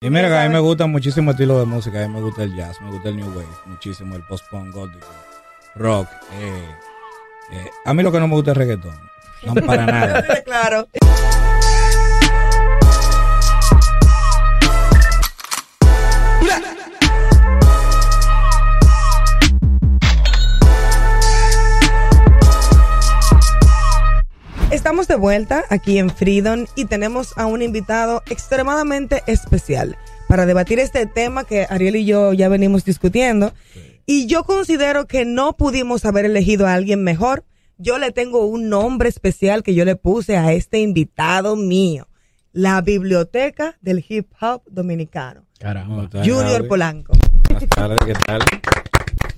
[0.00, 2.04] Y mira que a mí me gusta muchísimo estilo de música.
[2.04, 5.08] A mí me gusta el jazz, me gusta el new wave, muchísimo el post-punk gótico,
[5.74, 6.08] rock.
[6.34, 6.68] eh,
[7.50, 8.96] eh, a mí lo que no me gusta es reggaetón.
[9.42, 10.24] No, para nada.
[10.44, 10.86] claro.
[24.78, 29.96] Estamos de vuelta aquí en Freedom y tenemos a un invitado extremadamente especial
[30.28, 33.52] para debatir este tema que Ariel y yo ya venimos discutiendo.
[34.06, 37.44] Y yo considero que no pudimos haber elegido a alguien mejor.
[37.76, 42.06] Yo le tengo un nombre especial que yo le puse a este invitado mío.
[42.52, 45.44] La Biblioteca del Hip Hop Dominicano.
[45.60, 46.68] ¿Cómo estás, Junior?
[46.68, 47.14] Polanco.
[47.48, 48.42] Buenas tardes, ¿qué tal?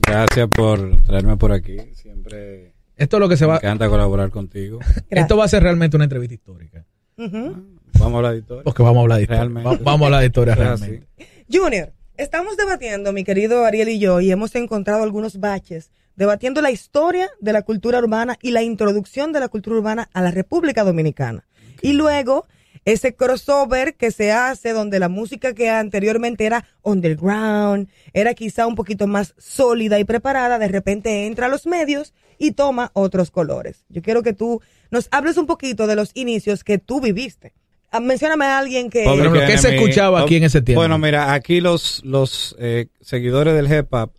[0.00, 1.78] Gracias por traerme por aquí.
[1.95, 3.56] Siempre Esto es lo que se me va.
[3.56, 4.78] encanta colaborar contigo.
[5.10, 6.84] Esto va a ser realmente una entrevista histórica.
[7.16, 7.66] Vamos
[8.00, 8.62] a hablar de historia.
[8.64, 9.41] Porque vamos a hablar de historia.
[9.41, 9.68] Realmente.
[9.68, 11.06] Va- Vamos a hablar de historia realmente.
[11.52, 16.70] Junior, estamos debatiendo, mi querido Ariel y yo, y hemos encontrado algunos baches, debatiendo la
[16.70, 20.84] historia de la cultura urbana y la introducción de la cultura urbana a la República
[20.84, 21.47] Dominicana.
[21.82, 22.47] Y luego,
[22.84, 28.75] ese crossover que se hace donde la música que anteriormente era underground, era quizá un
[28.75, 33.84] poquito más sólida y preparada, de repente entra a los medios y toma otros colores.
[33.89, 37.53] Yo quiero que tú nos hables un poquito de los inicios que tú viviste.
[37.92, 39.05] Ah, Mencióname a alguien que...
[39.47, 40.81] ¿qué se escuchaba aquí en ese tiempo?
[40.81, 44.12] Bueno, mira, aquí los, los eh, seguidores del hip hop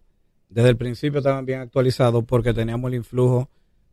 [0.49, 3.49] desde el principio estaban bien actualizados porque teníamos el influjo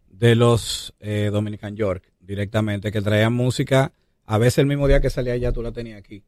[0.08, 3.92] de los eh, Dominican York directamente, que traían música,
[4.28, 6.22] a veces el mismo día que salía ya tú la tenías aquí.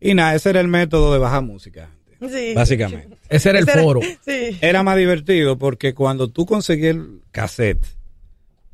[0.00, 1.90] Y nada, ese era el método de bajar música,
[2.20, 2.52] Sí.
[2.54, 3.16] básicamente.
[3.28, 4.00] Ese era el Ese foro.
[4.24, 4.56] Sí.
[4.60, 7.84] Era más divertido porque cuando tú conseguías el cassette,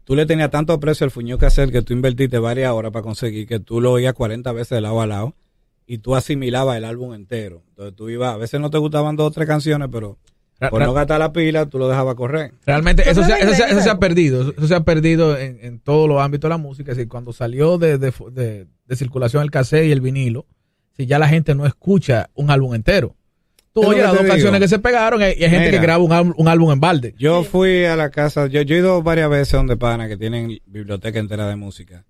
[0.05, 3.47] tú le tenías tanto aprecio al fuño cassette que tú invertiste varias horas para conseguir
[3.47, 5.35] que tú lo oías 40 veces de lado a lado
[5.87, 7.63] y tú asimilabas el álbum entero.
[7.71, 10.19] Entonces tú ibas, a veces no te gustaban dos o tres canciones, pero
[10.71, 12.53] por no gastar la pila, tú lo dejabas correr.
[12.67, 15.39] Realmente eso se, Pero eso, se, realmente- eso se ha perdido, eso se ha perdido
[15.39, 16.93] en, en todos los ámbitos de la música.
[16.93, 20.47] Es decir, cuando salió de, de, de- de circulación el cassette y el vinilo,
[20.97, 23.17] si ya la gente no escucha un álbum entero.
[23.73, 24.33] Tú oyes las dos digo.
[24.33, 25.71] canciones que se pegaron y hay, gente Mira.
[25.73, 27.15] que graba un, álbum- un álbum en balde.
[27.19, 30.59] Yo fui a la casa, yo, yo he ido varias veces donde pana que tienen
[30.67, 32.05] biblioteca entera de música,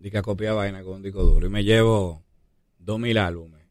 [0.00, 2.24] de que copia vaina con un disco duro y me llevo
[2.80, 3.62] dos mil álbumes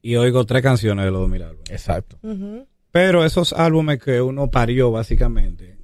[0.00, 1.70] y oigo tres canciones de los dos mil álbumes.
[1.70, 2.18] Exacto.
[2.22, 2.66] Ujú.
[2.94, 5.76] Pero esos álbumes que uno parió básicamente,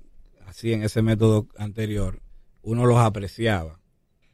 [0.46, 2.20] así en ese método anterior,
[2.62, 3.80] uno los apreciaba.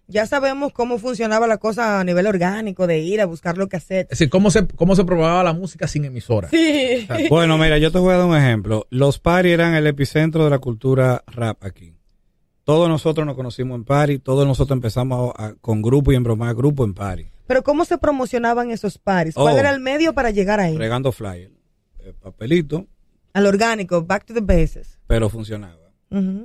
[0.09, 3.79] Ya sabemos cómo funcionaba la cosa a nivel orgánico, de ir a buscar lo que
[3.79, 4.01] hacer.
[4.03, 6.51] Es decir, cómo se, cómo se probaba la música sin emisora.
[6.51, 7.09] Sí.
[7.31, 8.87] Bueno, mira, yo te voy a dar un ejemplo.
[8.91, 11.95] Los party eran el epicentro de la cultura rap aquí.
[12.65, 16.85] Todos nosotros nos conocimos en party, todos nosotros empezamos a- con grupo y embromar grupo
[16.85, 19.35] en party, Pero ¿cómo se promocionaban esos paris?
[19.35, 19.59] ¿Cuál Oh.
[19.59, 20.77] era el medio para llegar ahí?
[20.77, 21.51] regando flyer,
[22.07, 22.87] eh, papelito,
[23.35, 24.99] Al orgánico, back to the bases.
[25.07, 25.87] pero funcionaba.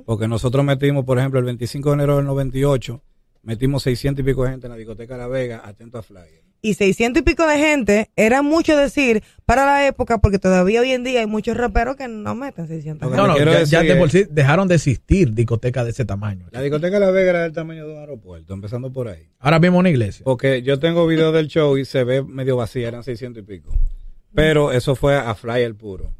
[0.04, 3.00] Porque nosotros metimos, por ejemplo, el 25 de enero del 98,
[3.42, 6.42] metimos 600 y pico de gente en la discoteca La Vega, atento a flyer.
[6.64, 10.90] Y 600 y pico de gente era mucho decir para la época, porque todavía hoy
[10.90, 13.02] en día hay muchos raperos que no meten 600.
[13.06, 16.04] Lo que No, no, ya, ya de por sí dejaron de existir discotecas de ese
[16.04, 16.46] tamaño.
[16.52, 19.28] La discoteca La Vega era del tamaño de un aeropuerto, empezando por ahí.
[19.40, 20.22] Ahora mismo una iglesia.
[20.24, 23.72] Porque yo tengo videos del show y se ve medio vacía, eran 600 y pico.
[24.34, 26.12] Pero eso fue a flyer puro.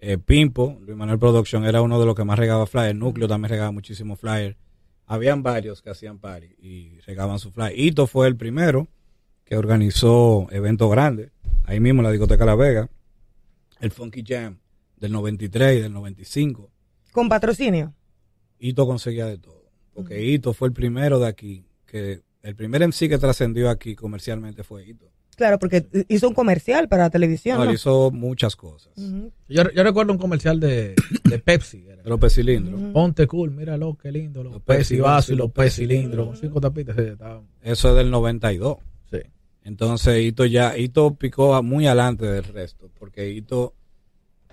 [0.00, 2.94] Eh, Pimpo, Luis Manuel Production, era uno de los que más regaba flyer.
[2.94, 4.56] Núcleo también regaba muchísimo flyer.
[5.06, 7.78] Habían varios que hacían party y regaban su flyer.
[7.78, 8.88] Ito fue el primero
[9.44, 11.30] que organizó eventos grandes.
[11.64, 12.88] Ahí mismo en la discoteca La Vega.
[13.80, 14.58] El Funky Jam
[14.96, 16.70] del 93 y del 95.
[17.10, 17.92] Con patrocinio.
[18.58, 19.62] Ito conseguía de todo.
[19.92, 21.64] Porque Ito fue el primero de aquí.
[21.86, 25.10] que El primer MC que trascendió aquí comercialmente fue Ito.
[25.36, 27.58] Claro, porque hizo un comercial para la televisión.
[27.58, 28.92] No, hizo muchas cosas.
[29.48, 30.94] Yo, yo recuerdo un comercial de,
[31.24, 31.84] de Pepsi.
[31.88, 32.02] era.
[32.02, 32.80] De los pecilindros.
[32.92, 34.42] Ponte cool, míralo, qué lindo.
[34.42, 36.26] Los, Los peces y vasos y los los peces cilindros.
[36.26, 36.96] Con cinco tapitas.
[36.96, 38.76] sí, estaba- Eso es del 92.
[39.10, 39.18] sí.
[39.64, 42.90] Entonces Ito ya, Ito picó muy adelante del resto.
[42.98, 43.74] Porque Ito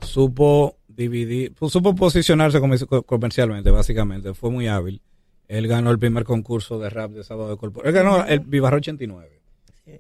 [0.02, 4.34] supo dividir, pues, supo posicionarse comer- comercialmente, básicamente.
[4.34, 5.02] Fue muy hábil.
[5.48, 7.90] Él ganó el primer concurso de rap de Sábado de Corporán.
[7.90, 9.39] Él ganó el Vivarro 89.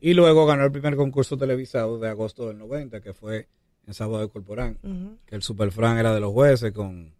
[0.01, 3.47] Y luego ganó el primer concurso televisado de agosto del 90, que fue
[3.87, 4.77] en Sábado de Corporán.
[5.25, 7.13] Que el Superfran era de los jueces con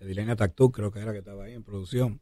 [0.00, 2.20] Edilenia Tactuc, creo que era que estaba ahí en producción.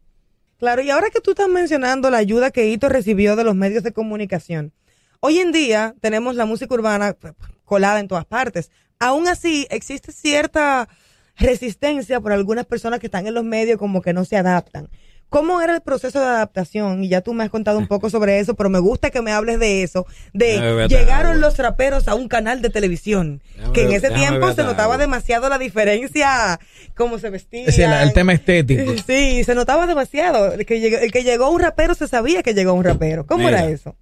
[0.59, 3.83] Claro, y ahora que tú estás mencionando la ayuda que Ito recibió de los medios
[3.83, 4.73] de comunicación,
[5.21, 7.33] hoy en día tenemos la música urbana pues,
[7.65, 8.71] colada en todas partes.
[8.99, 10.89] Aún así, existe cierta
[11.37, 14.91] resistencia por algunas personas que están en los medios como que no se adaptan.
[15.31, 17.05] ¿Cómo era el proceso de adaptación?
[17.05, 19.31] Y ya tú me has contado un poco sobre eso, pero me gusta que me
[19.31, 20.05] hables de eso.
[20.32, 24.53] De Déjame llegaron los raperos a un canal de televisión, Déjame que en ese tiempo
[24.53, 26.59] se notaba demasiado la diferencia,
[26.97, 27.69] cómo se vestían.
[27.69, 28.93] Es decir, el, el tema estético.
[29.06, 30.53] Sí, se notaba demasiado.
[30.53, 33.25] El que, llegó, el que llegó un rapero se sabía que llegó un rapero.
[33.25, 33.61] ¿Cómo Mira.
[33.61, 33.97] era eso?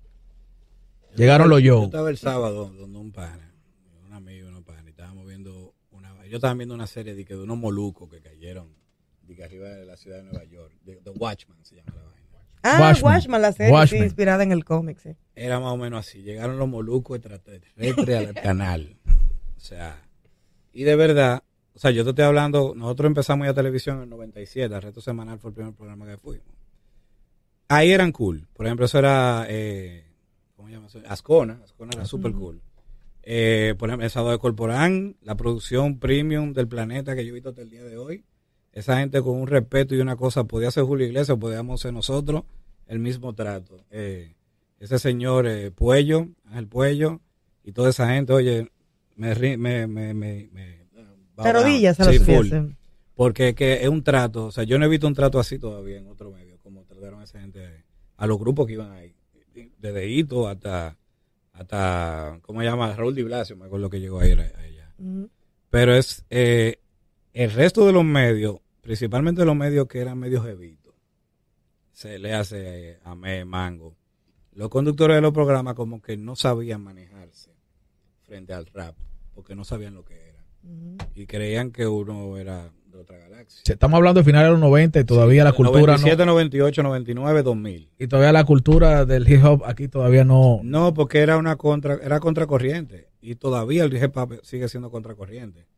[1.15, 1.85] Llegaron los Yo yo.
[1.85, 3.53] estaba el sábado donde un pana,
[4.07, 7.35] un amigo, unos panas, y estábamos viendo una, yo estaba viendo una serie de, que
[7.35, 8.69] de unos molucos que cayeron
[9.29, 12.03] de que arriba de la ciudad de Nueva York, de, The Watchman se llama la
[12.03, 12.19] vaina.
[12.63, 13.13] Ah, Watchmen.
[13.13, 15.15] Watchman, la serie, sí, inspirada en el cómic, sí.
[15.37, 18.97] Era más o menos así, llegaron los molucos extraterrestres al canal.
[19.57, 20.03] O sea,
[20.73, 21.43] y de verdad,
[21.75, 25.01] o sea, yo te estoy hablando, nosotros empezamos ya televisión en el 97, el reto
[25.01, 26.49] semanal fue el primer programa que fuimos.
[27.69, 30.05] Ahí eran cool, por ejemplo, eso era, eh,
[30.57, 31.01] ¿cómo se llama eso?
[31.07, 32.63] Ascona, Ascona era super cool.
[33.23, 37.35] Eh, por ejemplo, el sábado de Corporán, la producción premium del planeta que yo he
[37.35, 38.25] visto hasta el día de hoy.
[38.73, 42.45] Esa gente con un respeto y una cosa, podía ser Julio Iglesias, podíamos ser nosotros,
[42.87, 43.85] el mismo trato.
[43.91, 44.35] Eh,
[44.79, 47.21] ese señor eh, Puello, Ángel Puello,
[47.65, 48.71] y toda esa gente, oye,
[49.17, 50.79] me, me, me, me, me-
[51.43, 52.49] Te arrodillas a Sí, los full.
[52.51, 52.63] pies.
[53.15, 55.99] Porque que es un trato, o sea, yo no he visto un trato así todavía
[55.99, 57.85] en otro medio, como trataron a esa gente,
[58.17, 59.13] a los grupos que iban ahí,
[59.79, 60.97] desde Hito hasta,
[61.53, 62.95] hasta, ¿cómo se llama?
[62.95, 64.93] Raúl Di Blasio, me acuerdo que llegó a ir a- a ella.
[64.99, 65.29] Ujú.
[65.71, 66.79] Pero es, eh,
[67.39, 70.93] el resto de los medios, principalmente los medios que eran medios jevitos,
[71.93, 73.95] se le hace a me mango.
[74.55, 77.53] Los conductores de los programas como que no sabían manejarse
[78.25, 78.97] frente al rap,
[79.37, 80.45] porque no sabían lo que era.
[81.15, 83.63] Y creían que uno era de otra galaxia.
[83.65, 87.43] Sí, Estamos hablando de finales de los 90 y todavía la cultura 97, 98, 99,
[87.45, 87.83] 2000.
[87.85, 90.59] no, y todavía la cultura del hip hop aquí todavía no.
[90.65, 93.11] No, porque era una contra, era contracorriente.
[93.21, 95.69] Y todavía el hip hop sigue siendo contracorriente.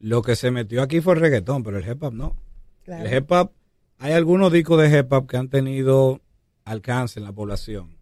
[0.00, 2.36] Lo que se metió aquí fue el reggaetón, pero el hip hop no.
[2.84, 3.04] Claro.
[3.06, 3.50] El hip hop,
[3.98, 6.20] hay algunos discos de hip hop que han tenido
[6.64, 7.96] alcance en la población.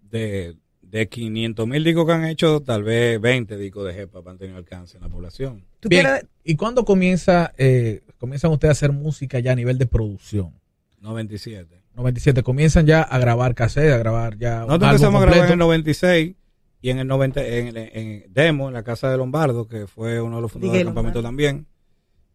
[0.00, 4.28] De, de 500 mil discos que han hecho, tal vez 20 discos de hip hop
[4.28, 5.64] han tenido alcance en la población.
[5.80, 9.78] ¿Tú Bien, quieres- ¿y cuándo comienza eh, comienzan ustedes a hacer música ya a nivel
[9.78, 10.52] de producción?
[11.00, 11.82] 97.
[11.94, 15.58] 97 comienzan ya a grabar cassette, a grabar ya Nosotros empezamos a grabar en el
[15.58, 16.34] 96
[16.82, 20.20] y en el 90, en, en- en Demo, en la casa de Lombardo, que fue
[20.20, 21.28] uno de los fundadores del campamento Lombardo.
[21.28, 21.66] también.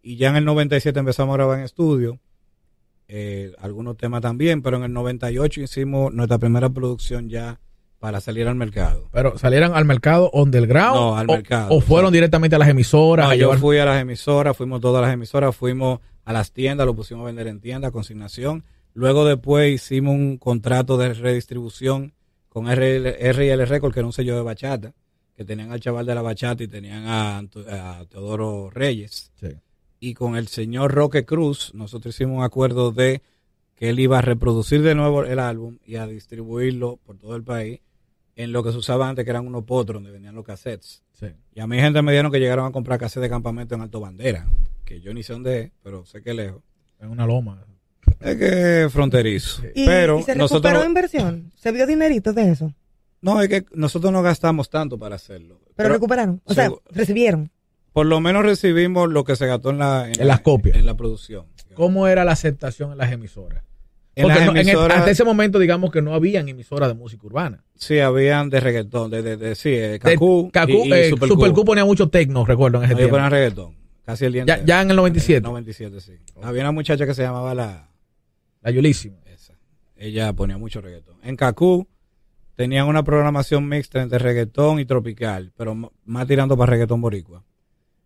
[0.01, 2.19] Y ya en el 97 empezamos a grabar en estudio,
[3.09, 7.59] eh, algunos temas también, pero en el 98 hicimos nuestra primera producción ya
[7.99, 9.09] para salir al mercado.
[9.11, 11.67] Pero salieran al mercado underground No, al o, mercado.
[11.73, 14.81] o fueron directamente a las emisoras No, a yo llevar- fui a las emisoras, fuimos
[14.81, 18.65] todas las emisoras, fuimos a las tiendas, lo pusimos a vender en tiendas, consignación.
[18.93, 22.13] Luego después hicimos un contrato de redistribución
[22.57, 24.91] con RL, Record, que era un sello de bachata,
[25.35, 27.43] que tenían al chaval de la bachata y tenían a,
[28.09, 29.31] Teodoro Reyes.
[29.35, 29.49] Sí.
[29.99, 33.21] Y con el señor Roque Cruz, nosotros hicimos un acuerdo de
[33.75, 37.43] que él iba a reproducir de nuevo el álbum y a distribuirlo por todo el
[37.43, 37.79] país
[38.35, 41.03] en lo que se usaba antes, que eran unos potros donde venían los cassettes.
[41.13, 41.27] Sí.
[41.53, 43.99] Y a mi gente me dijeron que llegaron a comprar cassettes de campamento en Alto
[43.99, 44.47] Bandera,
[44.83, 46.63] que yo ni sé dónde es, pero sé que es lejos.
[46.99, 47.63] en una loma.
[48.19, 49.61] Es que es fronterizo.
[49.75, 51.51] ¿Y, pero y se nosotros inversión?
[51.55, 52.73] ¿Se vio dinerito de eso?
[53.21, 55.59] no, es que nosotros no gastamos tanto para hacerlo.
[55.75, 56.41] Pero, recuperaron.
[56.45, 57.51] O sea, recibieron.
[57.93, 60.77] por lo menos recibimos lo que se gastó en la, En las copias.
[60.77, 61.45] En la producción.
[61.73, 63.63] ¿Cómo era la aceptación en las emisoras?
[64.15, 66.89] En Porque las no- en el- emisoras- hasta ese momento, digamos que no habían emisoras
[66.89, 67.63] de música urbana.
[67.75, 71.09] Sí, habían de reggaetón, de, de, de- sí, de De- Cacú, Cacú, y, y eh,
[71.11, 71.55] Super Super Q.
[71.57, 73.15] Q ponía mucho tecno, recuerdo, en ese No, ellos tiempo.
[73.15, 75.41] ponían reggaetón, casi el día Ya- en el 97.
[75.41, 76.13] 97, sí.
[76.41, 77.89] Había una muchacha que se llamaba la...
[78.61, 79.17] La Yulísima.
[79.25, 79.53] Esa.
[79.95, 81.17] Ella ponía mucho reggaetón.
[81.23, 81.87] En Cacú
[82.55, 87.43] tenían una programación mixta entre reggaetón y tropical, pero más tirando para reggaetón boricua.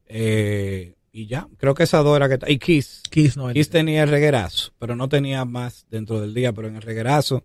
[0.06, 2.52] Eh, y ya, creo que esa dos era que...
[2.52, 3.04] Y Kiss.
[3.10, 3.54] Kiss 97.
[3.54, 7.44] Kiss tenía el reguerazo, pero no tenía más dentro del día, pero en el reguerazo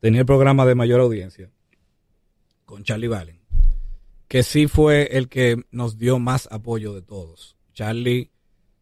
[0.00, 1.50] tenía el programa de mayor audiencia
[2.64, 3.40] con Charlie Valen,
[4.28, 7.56] que sí fue el que nos dio más apoyo de todos.
[7.72, 8.30] Charlie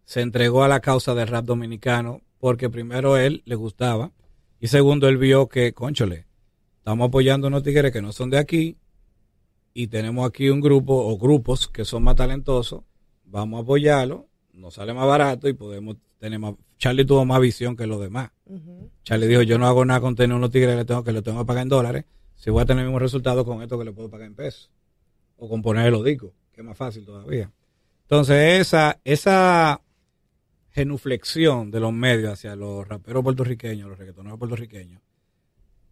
[0.04, 4.10] se entregó a la causa del rap dominicano porque primero él le gustaba
[4.58, 6.26] y segundo él vio que, conchole,
[6.78, 8.76] estamos apoyando a unos tigres que no son de aquí
[9.72, 12.82] y tenemos aquí un grupo o grupos que son más talentosos,
[13.26, 16.54] vamos a apoyarlo, nos sale más barato y podemos tener más...
[16.78, 18.32] Charlie tuvo más visión que los demás.
[19.04, 21.38] Charlie dijo, yo no hago nada con tener unos tigres que tengo, que le tengo
[21.38, 23.92] que pagar en dólares, si voy a tener el mismo resultado con esto que le
[23.92, 24.68] puedo pagar en pesos.
[25.36, 27.52] O con poner los discos, que es más fácil todavía.
[28.02, 29.80] Entonces, esa, esa
[30.72, 35.00] genuflexión de los medios hacia los raperos puertorriqueños, los reggaetoneros puertorriqueños,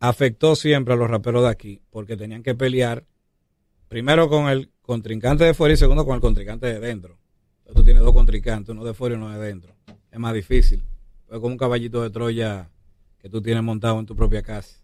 [0.00, 3.04] afectó siempre a los raperos de aquí, porque tenían que pelear
[3.88, 7.18] primero con el contrincante de fuera y segundo con el contrincante de dentro.
[7.74, 9.76] Tú tienes dos contrincantes, uno de fuera y uno de dentro.
[10.10, 10.82] Es más difícil.
[11.28, 12.68] Es como un caballito de Troya
[13.18, 14.76] que tú tienes montado en tu propia casa.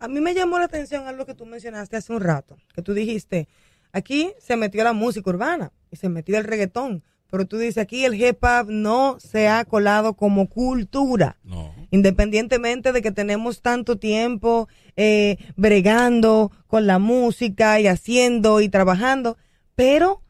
[0.00, 2.92] A mí me llamó la atención algo que tú mencionaste hace un rato, que tú
[2.92, 3.46] dijiste,
[3.92, 8.04] aquí se metió la música urbana y se metió el reggaetón, pero tú dices aquí
[8.04, 11.38] el hip hop no se ha colado como cultura.
[11.42, 11.74] No.
[11.90, 19.38] Independientemente de que tenemos tanto tiempo eh, bregando con la música y haciendo y trabajando,
[19.74, 20.20] pero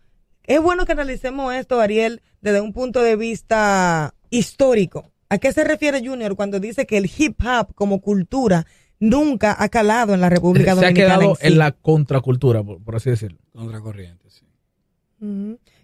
[0.44, 5.10] es bueno que analicemos esto, Ariel, desde un punto de vista histórico.
[5.28, 8.64] ¿A qué se refiere Junior cuando dice que el hip hop como cultura
[9.00, 11.18] nunca ha calado en la República Se ha Dominicana?
[11.18, 11.48] quedado sí?
[11.48, 13.40] en la contracultura, por, por así decirlo.
[13.52, 14.46] Contracorriente, sí.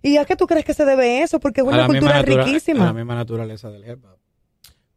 [0.03, 1.39] ¿Y a qué tú crees que se debe eso?
[1.41, 2.83] Porque es una cultura natura- riquísima.
[2.85, 4.19] a la misma naturaleza del hip hop.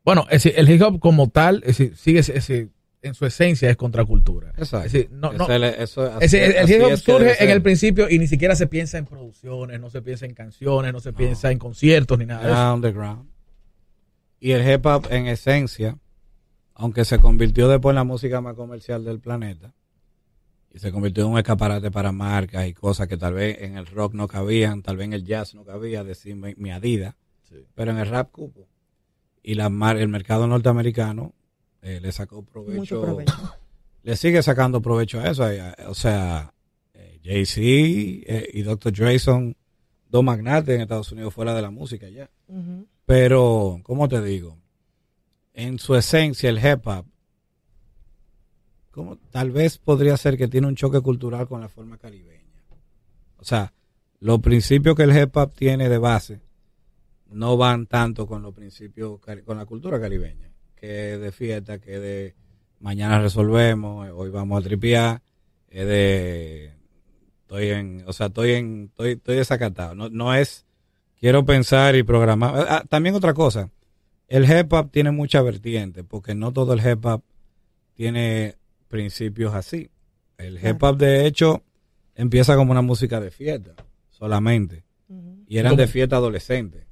[0.03, 2.71] Bueno, es decir, el hip hop como tal es decir, sigue es decir,
[3.03, 4.49] en su esencia es contracultura.
[4.57, 4.85] Exacto.
[4.87, 7.61] Es decir, no, no, Ese le- eso- es decir, el, hip hop surge en el
[7.61, 11.13] principio y ni siquiera se piensa en producciones, no se piensa en canciones, no se
[11.13, 12.73] piensa en conciertos ni nada de eso.
[12.73, 13.29] Underground.
[14.39, 15.97] Y el hip hop en esencia,
[16.73, 19.73] aunque se convirtió después en la música más comercial del planeta,
[20.73, 23.85] y se convirtió en un escaparate para marcas y cosas que tal vez en el
[23.85, 27.15] rock no cabían, tal vez en el jazz no cabía, decir mi, mi Adidas,
[27.75, 28.67] pero en el rap cupo.
[29.43, 31.33] Y la mar- el mercado norteamericano
[31.81, 33.33] eh, le sacó provecho, Mucho provecho.
[34.03, 35.43] le sigue sacando provecho a eso.
[35.87, 36.53] O sea,
[36.93, 38.93] eh, Jay-Z eh, y Dr.
[38.93, 39.57] Dre son
[40.07, 42.29] dos magnates en Estados Unidos fuera de la música ya.
[43.05, 44.57] Pero, ¿cómo te digo?
[45.53, 47.05] En su esencia, el hip hop,
[48.91, 52.41] como tal vez podría ser que tiene un choque cultural con la forma caribeña.
[53.37, 53.73] O sea,
[54.19, 56.41] los principios que el hip hop tiene de base
[57.31, 62.35] no van tanto con los principios, con la cultura caribeña, que de fiesta, que de
[62.79, 65.21] mañana resolvemos, eh, hoy vamos a tripear,
[65.69, 66.73] es de
[67.41, 69.95] estoy en, o sea, estoy en, estoy, estoy desacatado.
[69.95, 70.65] No, no es
[71.19, 72.65] quiero pensar y programar.
[72.69, 73.69] Ah, también otra cosa,
[74.27, 77.23] el hip hop tiene mucha vertiente, porque no todo el hip hop
[77.95, 78.55] tiene
[78.91, 79.89] principios así.
[80.37, 81.63] El hip hop, de hecho,
[82.13, 83.73] empieza como una música de fiesta,
[84.11, 84.83] solamente.
[85.47, 85.81] Y eran ¿Cómo?
[85.81, 86.85] de fiesta adolescente.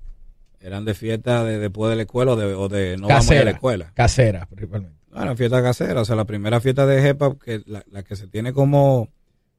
[0.60, 3.36] Eran de fiesta de después de la escuela o de, o de no vamos a
[3.36, 3.92] ir a la escuela.
[3.94, 4.98] casera, principalmente.
[5.12, 8.16] Bueno, fiesta casera, o sea, la primera fiesta de hip hop, que la, la que
[8.16, 9.10] se tiene como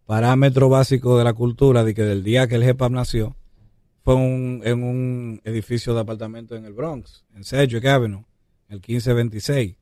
[0.06, 3.36] parámetro básico de la cultura, de que del día que el hip hop nació,
[4.02, 8.24] fue un, en un edificio de apartamento en el Bronx, en Sedgwick Avenue,
[8.68, 9.76] el 1526,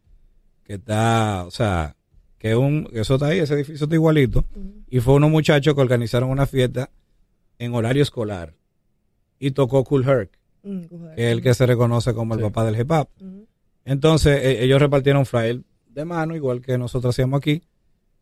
[0.65, 1.97] que está, o sea,
[2.39, 4.45] que un, eso está ahí, ese edificio está igualito,
[4.89, 6.91] y fue unos muchachos que organizaron una fiesta
[7.59, 8.55] en horario escolar,
[9.39, 12.79] y tocó Cool Herc, Mm, que es el que se reconoce como el papá del
[12.79, 13.09] hip hop.
[13.85, 17.63] Entonces e- ellos repartieron flyer de mano, igual que nosotros hacíamos aquí,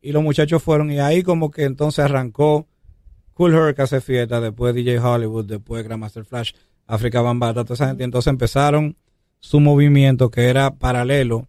[0.00, 2.66] y los muchachos fueron y ahí como que entonces arrancó
[3.34, 6.52] Cool Herc a hacer fiesta, después DJ Hollywood, después Grandmaster Flash,
[6.86, 8.02] África Bambata, toda esa gente.
[8.02, 8.96] Y entonces empezaron
[9.40, 11.48] su movimiento que era paralelo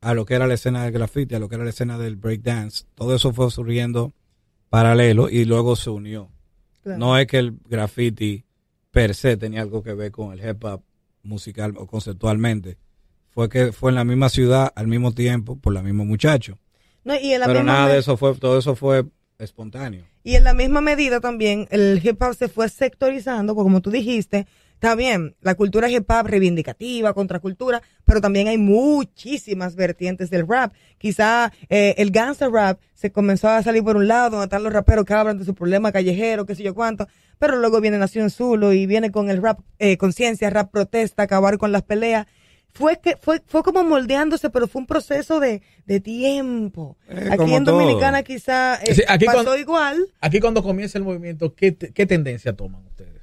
[0.00, 2.16] a lo que era la escena del graffiti, a lo que era la escena del
[2.16, 2.84] breakdance.
[2.94, 4.12] Todo eso fue surgiendo
[4.68, 6.30] paralelo y luego se unió.
[6.82, 6.98] Claro.
[6.98, 8.44] No es que el graffiti
[8.90, 10.82] per se tenía algo que ver con el hip hop
[11.22, 12.78] musical o conceptualmente.
[13.28, 16.58] Fue que fue en la misma ciudad al mismo tiempo por la misma muchacho.
[17.04, 19.04] No, y en la Pero misma nada de eso fue, todo eso fue
[19.38, 20.04] espontáneo.
[20.22, 23.90] Y en la misma medida también el hip hop se fue sectorizando, porque como tú
[23.90, 24.46] dijiste,
[24.80, 30.72] está bien, la cultura hip hop reivindicativa, contracultura, pero también hay muchísimas vertientes del rap.
[30.96, 34.72] Quizá eh, el gangster rap se comenzó a salir por un lado, donde están los
[34.72, 37.08] raperos que hablan de su problema callejero, qué sé yo cuánto,
[37.38, 41.58] pero luego viene Nación Zulo y viene con el rap eh, conciencia, rap protesta, acabar
[41.58, 42.26] con las peleas.
[42.72, 46.96] Fue que fue, fue como moldeándose, pero fue un proceso de, de tiempo.
[47.08, 47.78] Eh, Aquí en todo.
[47.78, 50.06] Dominicana quizá eh, Sí, aquí pasó cuando- igual.
[50.20, 53.19] Aquí cuando comienza el movimiento, ¿qué, qué tendencia toman ustedes?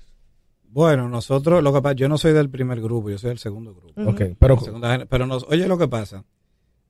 [0.78, 3.74] Bueno, nosotros, lo que pasa, yo no soy del primer grupo, yo soy del segundo
[3.74, 4.00] grupo.
[4.00, 4.12] Ujú.
[4.12, 6.24] Ok, pero La segunda gener- pero nos, oye lo que pasa.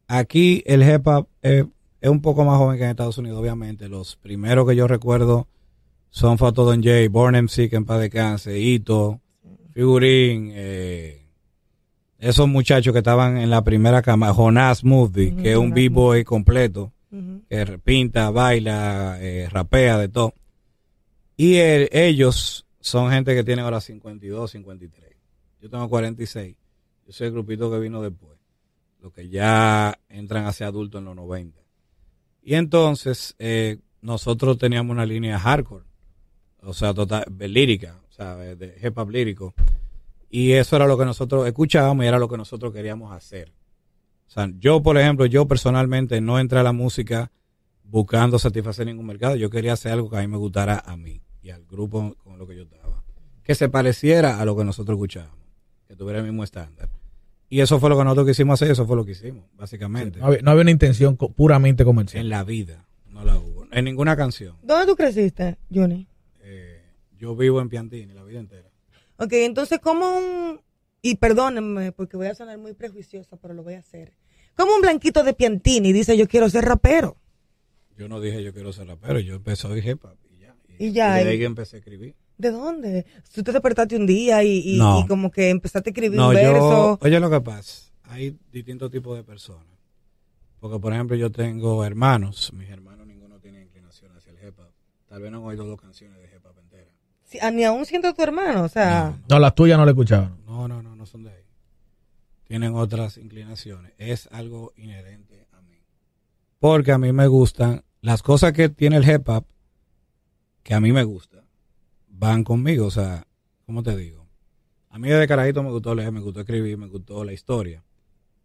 [0.09, 1.63] Aquí el hip hop eh,
[2.01, 3.87] es un poco más joven que en Estados Unidos, obviamente.
[3.87, 5.47] Los primeros que yo recuerdo
[6.09, 9.21] son Fato Don J, Born MC, que en paz descanse, Ito,
[9.71, 11.25] Figurín, eh,
[12.19, 16.91] esos muchachos que estaban en la primera cama, Jonas Movie, que es un b-boy completo,
[17.47, 20.33] que pinta, baila, eh, rapea, de todo.
[21.37, 25.15] Y el- ellos son gente que tienen ahora 52, 53.
[25.61, 26.55] Yo tengo 46.
[27.05, 28.37] Yo soy el grupito que vino después.
[29.01, 31.61] Los que ya entran hacia adultos en los 90.
[32.41, 35.85] Y entonces, eh, nosotros teníamos una línea hardcore.
[36.61, 37.99] O sea, total, lírica.
[38.09, 39.53] O sea, de hip hop lírico.
[40.29, 43.53] Y eso era lo que nosotros escuchábamos y era lo que nosotros queríamos hacer.
[44.27, 47.31] O sea, yo, por ejemplo, yo personalmente no entré a la música
[47.83, 49.35] buscando satisfacer ningún mercado.
[49.35, 52.37] Yo quería hacer algo que a mí me gustara a mí y al grupo con
[52.37, 53.03] lo que yo estaba.
[53.43, 55.37] Que se pareciera a lo que nosotros escuchábamos.
[55.87, 56.89] Que tuviera el mismo estándar.
[57.49, 60.19] Y eso fue lo que nosotros quisimos hacer, eso fue lo que hicimos, básicamente.
[60.19, 62.21] No había, no había una intención co- puramente comercial.
[62.25, 63.65] En la vida, no la hubo.
[63.71, 64.57] En ninguna canción.
[64.61, 66.09] ¿Dónde tú creciste, Juni?
[66.41, 66.83] Eh,
[67.17, 68.69] yo vivo en Piantini la vida entera.
[69.15, 70.59] Ok, entonces, ¿cómo un...
[71.01, 74.11] Y perdónenme, porque voy a sonar muy prejuiciosa, pero lo voy a hacer.
[74.57, 77.15] ¿Cómo un blanquito de Piantini dice yo quiero ser rapero?
[77.97, 80.17] Yo no dije yo quiero ser rapero, yo empecé hip hop
[80.79, 80.91] y ya.
[80.91, 82.15] Y ya, de y- ahí que empecé a escribir.
[82.37, 83.05] ¿De dónde?
[83.23, 84.99] Si tú te despertaste un día y, y- No.
[85.01, 86.99] y como que empezaste a escribir No, un yo, verso.
[87.01, 89.65] oye lo que pasa, hay distintos tipos de personas.
[90.59, 94.71] Porque, por ejemplo, yo tengo hermanos, mis hermanos ninguno tiene inclinación hacia el hip hop.
[95.07, 96.93] Tal vez no han oído dos canciones de hip hop enteras.
[97.25, 99.15] Si- ah, ni aún siendo tu hermano, o sea...
[99.29, 100.37] No, las tuyas no la escuchaban.
[100.45, 101.43] No, no, no, no son de ahí.
[102.43, 103.91] Tienen otras inclinaciones.
[103.97, 105.77] Es algo inherente a mí.
[106.59, 109.45] Porque a mí me gustan las cosas que tiene el hip hop,
[110.67, 111.45] que a mí me gusta,
[112.09, 112.87] van conmigo.
[112.87, 113.25] O sea,
[113.65, 114.27] ¿cómo te digo?
[114.89, 117.85] A mí desde carajito me gustó leer, me gustó escribir, me gustó la historia.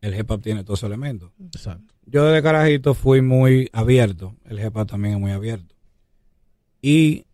[0.01, 1.33] El hip hop tiene todos esos elementos.
[1.45, 1.93] Exacto.
[2.07, 4.37] Yo desde carajito fui muy abierto.
[4.45, 5.75] El hip hop también es muy abierto.
[6.81, 7.25] Y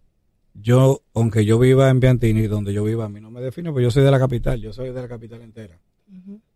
[0.54, 3.82] yo, aunque yo viva en Piantini, donde yo viva, a mí no me define, pues
[3.82, 5.78] yo soy de la capital, yo soy de la capital entera.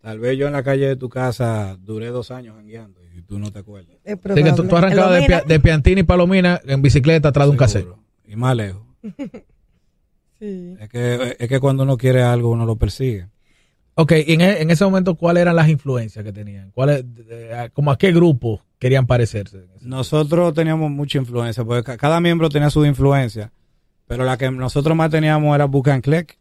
[0.00, 3.38] Tal vez yo en la calle de tu casa duré dos años jangueando y tú
[3.38, 3.94] no te acuerdas.
[4.04, 7.50] Es Así que tú, tú arrancabas de, de Piantini y Palomina en bicicleta atrás de
[7.50, 8.01] un cassette.
[8.26, 8.82] Y más lejos.
[10.38, 10.76] sí.
[10.80, 13.28] Es que, es que cuando uno quiere algo, uno lo persigue.
[13.94, 16.70] Ok, y en, e- en ese momento, ¿cuáles eran las influencias que tenían?
[16.70, 19.66] ¿Cuáles, de- a- como a qué grupo querían parecerse?
[19.82, 23.52] Nosotros teníamos mucha influencia, porque ca- cada miembro tenía su influencia,
[24.06, 26.38] pero la que nosotros más teníamos era Book and Click.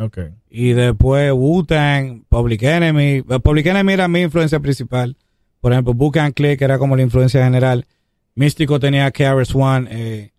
[0.00, 0.18] Ok.
[0.48, 3.24] Y después Wu-Tang, Public Enemy.
[3.28, 5.16] Eh, Public Enemy era mi influencia principal.
[5.60, 7.84] Por ejemplo, Book and Click era como la influencia general.
[8.34, 9.88] Místico tenía KRS One.
[9.90, 10.30] Eh,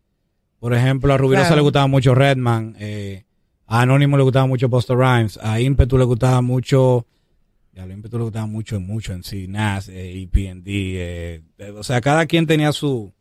[0.60, 1.56] por ejemplo, a Rubirosa Claro.
[1.58, 2.76] le gustaba mucho Redman.
[2.80, 3.24] Eh,
[3.68, 5.40] a Anónimo le gustaba mucho Busta Rhymes.
[5.42, 7.06] A Impetu le gustaba mucho.
[7.74, 9.48] Ya, a Impetu le gustaba mucho, mucho en sí.
[9.48, 10.68] Nas, eh, EPND.
[10.68, 13.14] Eh, eh, o sea, cada quien tenía su.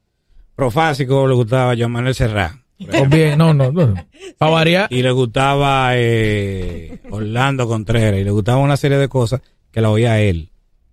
[0.55, 2.53] Profásico le gustaba Joan Manuel Serrat.
[2.79, 3.17] por ejemplo.
[3.17, 3.95] O bien, no, no, no.
[4.39, 4.89] Para variar.
[4.93, 9.91] Y le gustaba eh, Orlando Contreras y le gustaba una serie de cosas que la
[9.91, 10.51] oía él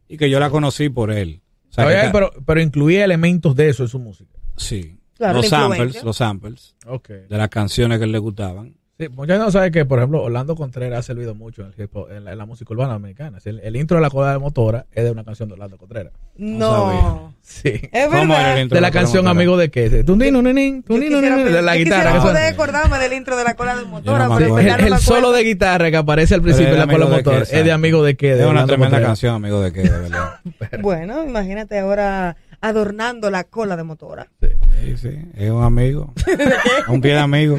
[0.07, 1.41] y que yo la conocí por él.
[1.69, 4.31] O sea, Oye, que ca- pero, pero incluía elementos de eso en su música.
[4.55, 6.03] sí, Claro, los samples, influencia.
[6.03, 7.09] los samples Ok.
[7.29, 8.75] de las canciones que le gustaban.
[8.97, 11.83] Sí, mucha gente no sabe que, por ejemplo, Orlando Contreras ha servido mucho en, el
[11.83, 13.39] hip hop- en la, en la música urbana americana.
[13.43, 16.13] El, el intro de la cola de motora es de una canción de Orlando Contreras.
[16.37, 17.33] No.
[17.41, 17.73] Sí.
[17.91, 18.57] Es ¿Cómo era el verdad.
[18.61, 19.31] intro De la canción Motora?
[19.31, 19.89] Amigo de qué?
[20.05, 21.83] Yo quisiera, de la yo guitarra.
[21.83, 22.21] quisiera que suena.
[22.39, 25.43] poder acordarme del intro de la cola de motora, no pero el, el solo de
[25.43, 28.15] guitarra que aparece al principio de la cola de motor qué, es de amigo de
[28.15, 28.35] qué.
[28.35, 30.39] De Es una tremenda canción, amigo de qué, de verdad.
[30.81, 34.27] Bueno, imagínate ahora adornando la cola de motora.
[34.41, 36.13] Sí, sí, es un amigo.
[36.87, 37.57] un pie de amigo.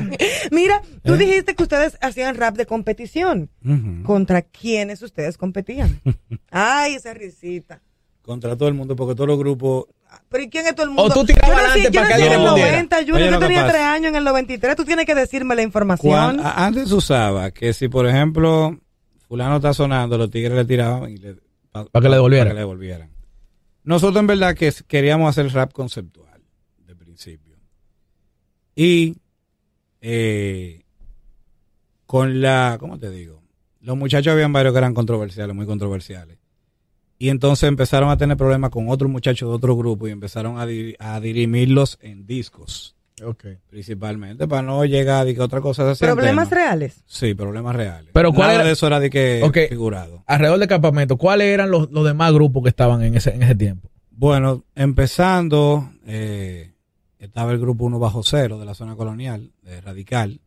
[0.51, 1.19] Mira, tú ¿Eh?
[1.19, 3.51] dijiste que ustedes hacían rap de competición.
[4.05, 6.01] ¿Contra quiénes ustedes competían?
[6.51, 7.81] Ay, esa risita.
[8.23, 9.85] Contra todo el mundo, porque todos los grupos
[10.29, 11.05] Pero ¿y quién es todo el mundo?
[11.05, 12.71] O tú tirabas adelante para que nací en alguien el respondiera.
[12.73, 14.77] 90, Junior, Oye, yo tenía tres años en el 93.
[14.77, 16.41] Tú tienes que decirme la información.
[16.43, 18.77] Antes usaba que si, por ejemplo,
[19.29, 21.37] fulano está sonando, los tigres le tiraban y le,
[21.71, 22.47] pa- Pa' que le devolvieran.
[22.49, 23.11] pa' que le devolvieran.
[23.87, 26.43] Nosotros en verdad que queríamos hacer rap conceptual
[26.85, 27.57] de principio.
[28.75, 29.17] Y
[30.01, 30.83] eh,
[32.05, 33.45] con la, ¿cómo te digo?
[33.81, 36.37] Los muchachos habían varios que eran controversiales, muy controversiales.
[37.17, 41.21] Y entonces empezaron a tener problemas con otros muchachos de otro grupo y empezaron a
[41.21, 43.45] dirimirlos en discos, Ok.
[43.71, 46.61] principalmente, para no llegar a que otra cosa se Problemas tema.
[46.63, 47.03] reales.
[47.07, 48.11] Sí, problemas reales.
[48.13, 49.59] Pero ¿cuál Nada era- de eso era de que Ok.
[49.71, 50.23] figurado.
[50.27, 53.55] Alrededor del campamento, ¿cuáles eran los, los demás grupos que estaban en ese, en ese
[53.55, 53.91] tiempo?
[54.11, 56.73] Bueno, empezando, eh,
[57.19, 60.41] estaba el grupo Uno Bajo Cero de la zona colonial, de Radical,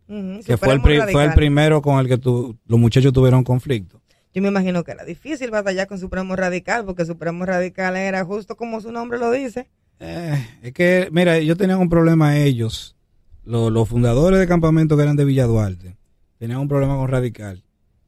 [0.46, 4.02] que fue el, fue el primero con el que tu- los muchachos tuvieron conflicto.
[4.34, 8.56] Yo me imagino que era difícil batallar con Supremo Radical, porque Supremo Radical era justo
[8.56, 9.68] como su nombre lo dice.
[10.00, 12.96] Eh, es que, mira, ellos tenían un problema ellos,
[13.44, 15.98] lo- los fundadores de campamento que eran de Villa Duarte,
[16.38, 17.64] tenían un problema con Radical,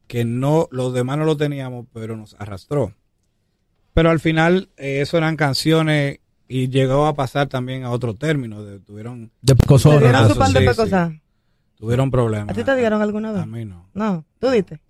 [0.06, 2.94] que no, los demás no lo teníamos, pero nos arrastró.
[3.94, 8.62] Pero al final, eh, eso eran canciones y llegó a pasar también a otro término,
[8.64, 9.92] de- tuvieron, De ¿Te Pecosón.
[9.92, 11.20] dieron Renato, su pan de sí,
[11.76, 12.50] tuvieron problemas.
[12.50, 13.42] ¿A ti te dieron alguna vez?
[13.42, 14.80] A mí no, No, tú diste.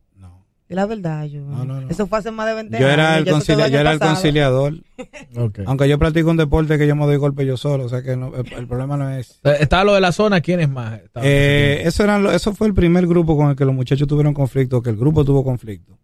[0.73, 1.43] Y la verdad, yo.
[1.43, 1.89] No, no, no.
[1.89, 2.93] Eso fue hace más de 20 Yo años.
[2.95, 4.15] era el, año yo era el pasado.
[4.15, 4.75] conciliador,
[5.67, 8.17] aunque yo practico un deporte que yo me doy golpe yo solo, o sea que
[8.17, 9.41] no- el, el problema no es...
[9.45, 11.01] Eh, Estaba lo de la zona, ¿quiénes más?
[11.03, 13.65] estaban en ese Eh, eso, eran lo- eso fue el primer grupo con el que
[13.65, 15.99] los muchachos tuvieron conflicto, que el grupo tuvo conflicto.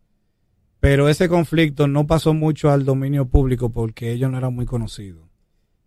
[0.80, 5.26] Pero ese conflicto no pasó mucho al dominio público porque ellos no eran muy conocidos.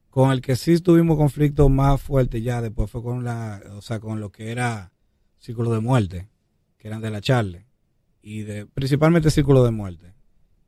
[0.10, 4.00] Con el que sí tuvimos conflicto más fuerte ya después fue con la, o sea,
[4.02, 4.92] con lo que era
[5.38, 6.28] Círculo de Muerte,
[6.78, 7.66] que eran de la Charle,
[8.22, 10.14] y de, principalmente Círculo de Muerte.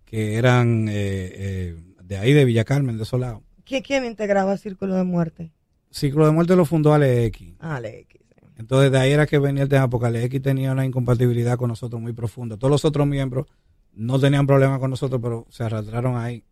[0.05, 3.41] que eran eh, eh, de ahí, de Villa Carmen, de esos lados.
[3.63, 5.51] ¿Quién, quién integraba Círculo de Muerte?
[5.89, 7.39] Ciclo de Muerte lo fundó Alex.
[7.59, 8.17] Ah, Alex.
[8.57, 12.01] Entonces de ahí era que venía el tema, porque Alex tenía una incompatibilidad con nosotros
[12.01, 12.57] muy profunda.
[12.57, 13.47] Todos los otros miembros
[13.93, 16.43] no tenían problema con nosotros, pero se arrastraron ahí.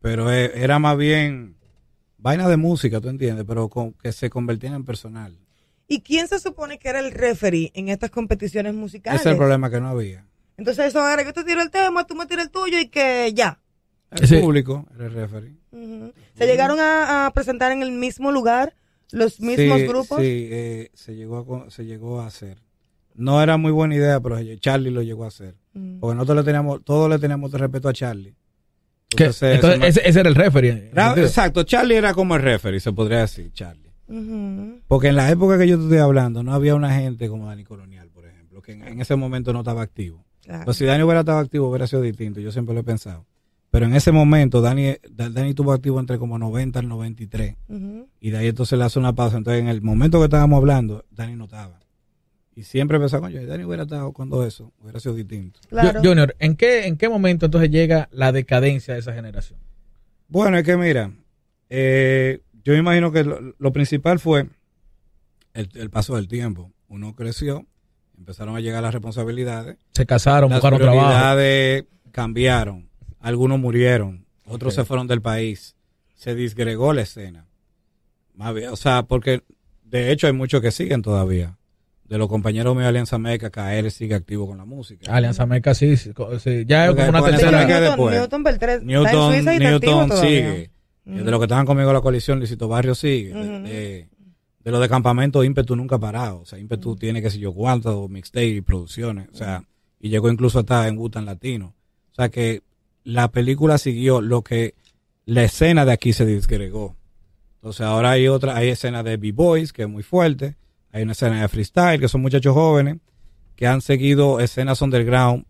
[0.00, 1.56] Pero eh, era más bien
[2.18, 5.38] vaina de música, tú entiendes, pero con, que se convertían en personal.
[5.88, 9.20] ¿Y quién se supone que era el referee en estas competiciones musicales?
[9.20, 10.24] Ese es el problema que no había.
[10.56, 13.32] Entonces eso era que tú tiras el tema, tú me tiras el tuyo y que
[13.34, 13.60] ya.
[14.10, 14.36] El Sí.
[14.38, 15.56] público era el referee.
[16.38, 18.74] ¿Se llegaron a, a presentar en el mismo lugar
[19.10, 20.20] los mismos Sí, grupos?
[20.20, 22.58] Sí, eh, se, llegó a, se llegó a hacer.
[23.14, 25.54] No era muy buena idea, pero Charlie lo llegó a hacer.
[26.00, 28.34] Porque nosotros le teníamos, todos le teníamos respeto a Charlie.
[29.10, 30.90] Entonces, ese, ese era el referee.
[31.16, 33.83] Exacto, Charlie era como el referee, se podría decir, Charlie.
[34.86, 37.64] Porque en la época que yo te estoy hablando, no había una gente como Dani
[37.64, 40.24] Colonial, por ejemplo, que en, en ese momento no estaba activo.
[40.44, 40.64] Claro.
[40.66, 43.26] Pues si Dani hubiera estado activo, hubiera sido distinto, yo siempre lo he pensado.
[43.70, 47.56] Pero en ese momento, Dani, Dani estuvo activo entre como 90 al 93.
[47.68, 48.08] Ujú.
[48.20, 49.36] Y de ahí entonces le hace una pausa.
[49.38, 51.80] Entonces, en el momento que estábamos hablando, Dani no estaba.
[52.54, 55.58] Y siempre pensaba, coño, si Dani hubiera estado cuando eso, hubiera sido distinto.
[55.68, 56.00] Claro.
[56.02, 59.58] Yo- Junior, ¿en qué, ¿en qué momento entonces llega la decadencia de esa generación?
[60.28, 61.10] Bueno, es que mira,
[61.68, 64.48] eh, yo me imagino que lo, lo principal fue
[65.52, 66.72] el, el paso del tiempo.
[66.88, 67.66] Uno creció,
[68.18, 71.00] empezaron a llegar las responsabilidades, Se casaron, las buscaron trabajo.
[71.08, 72.88] prioridades cambiaron,
[73.20, 75.76] algunos murieron, otros se fueron del país,
[76.14, 77.46] se disgregó la escena.
[78.70, 79.42] O sea, porque
[79.84, 81.56] de hecho hay muchos que siguen todavía.
[82.04, 85.10] De los compañeros míos de Alianza Meca, KL sigue activo con la música.
[85.14, 86.12] Alianza Meca sí, sí,
[86.66, 87.64] ya es como una tercera.
[87.64, 88.14] Newton, después.
[88.84, 90.28] Newton Newton, Newton todavía.
[90.28, 90.70] sigue.
[91.04, 93.34] De los que estaban conmigo en la coalición, Luisito Barrio sigue.
[93.34, 93.64] De- Ujú.
[93.66, 94.08] de,
[94.64, 96.40] de los de campamento, Ímpetu nunca ha parado.
[96.40, 99.28] O sea, Ímpetu tiene que sé yo cuántos mixtape y producciones.
[99.32, 99.62] O sea,
[100.00, 101.74] y llegó incluso hasta en Wutan Latino.
[102.12, 102.62] O sea que
[103.04, 104.74] la película siguió lo que
[105.26, 106.96] la escena de aquí se disgregó.
[107.56, 110.56] Entonces ahora hay otra, hay escena de B-Boys, que es muy fuerte.
[110.92, 112.98] Hay una escena de freestyle, que son muchachos jóvenes
[113.56, 115.44] que han seguido escenas underground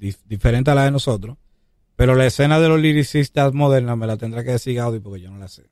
[0.00, 1.36] dif- diferentes a la de nosotros.
[1.96, 5.30] Pero la escena de los lyricistas modernas me la tendrá que decir Gaudi porque yo
[5.30, 5.64] no la sé.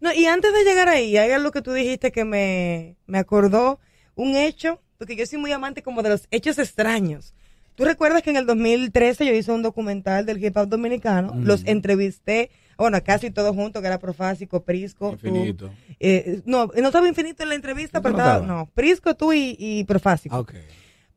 [0.00, 3.80] No, y antes de llegar ahí, hay algo que tú dijiste que me, me acordó,
[4.14, 7.34] un hecho, porque yo soy muy amante como de los hechos extraños.
[7.74, 11.32] ¿Tú recuerdas que en el 2013 yo hice un documental del hip hop dominicano?
[11.34, 11.44] Mm.
[11.44, 15.26] Los entrevisté, bueno, casi todos juntos, que era Profásico, Prisco, tú.
[15.26, 15.70] Infinito.
[15.98, 19.56] Eh, no, no estaba infinito en la entrevista, ¿No pero estaba, no, Prisco, tú y,
[19.58, 20.36] y Profásico.
[20.36, 20.54] Ah, ok.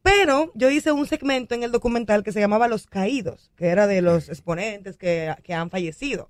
[0.10, 3.88] Pero yo hice un segmento en el documental que se llamaba Los Caídos, que era
[3.88, 6.30] de los exponentes que, que han fallecido.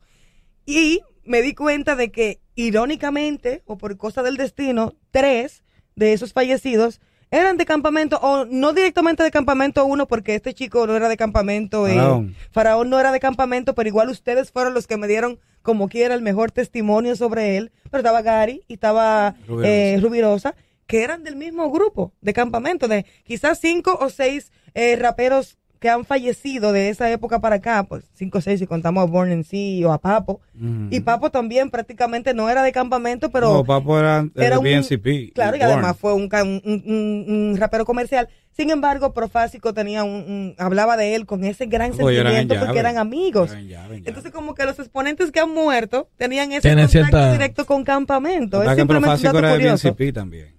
[0.65, 5.63] Y me di cuenta de que, irónicamente, o por cosa del destino, tres
[5.95, 10.87] de esos fallecidos eran de campamento, o no directamente de campamento uno, porque este chico
[10.87, 11.85] no era de campamento.
[11.87, 12.35] eh, Faraón.
[12.51, 16.15] Faraón no era de campamento, pero igual ustedes fueron los que me dieron, como quiera,
[16.15, 17.71] el mejor testimonio sobre él.
[17.91, 19.67] Pero estaba Gary y estaba Rubirosa.
[19.69, 20.55] eh, Rubirosa,
[20.87, 25.89] que eran del mismo grupo de campamento, de quizás cinco o seis eh, raperos que
[25.91, 29.31] han fallecido de esa época para acá, pues cinco o seis si contamos a Born
[29.31, 30.41] en sí o a Papo.
[30.89, 35.33] Y Papo también prácticamente no era de campamento, pero no, Papo era, era un- BNCP.
[35.35, 38.27] Claro, y además fue un, un, un- un- un rapero comercial.
[38.53, 42.53] Sin embargo, Profásico tenía un, un- hablaba de él con ese gran Pues eran sentimiento
[42.55, 43.51] en porque eran amigos.
[43.51, 44.09] Eran llave, en llave.
[44.09, 47.83] Entonces, como que los exponentes que han muerto tenían ese Tienen contacto cierta- directo con
[47.83, 48.63] campamento.
[48.63, 49.87] Es que simplemente un Profásico dato era de curioso.
[49.93, 50.56] BNCP también.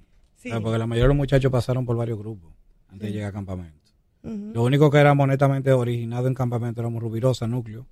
[0.56, 0.62] Sí.
[0.62, 2.52] Porque la mayoría de los muchachos pasaron por varios grupos
[2.88, 3.76] antes de llegar a campamento.
[4.22, 7.86] Lo único que éramos honestamente originado en campamento éramos Rubirosa, Núcleo,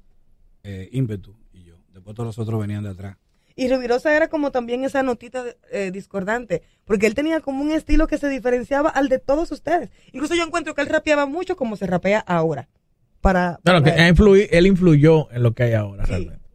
[0.65, 1.77] eh, Ímpetu y yo.
[1.95, 3.17] Después todos los otros venían de atrás.
[3.55, 8.07] Y Rubirosa era como también esa notita eh, discordante, porque él tenía como un estilo
[8.07, 9.89] que se diferenciaba al de todos ustedes.
[10.13, 12.69] Incluso yo encuentro que él rapeaba mucho como se rapea ahora.
[13.23, 16.11] Para, Claro, que para- él, influyó en lo que hay ahora sí.
[16.11, 16.47] realmente.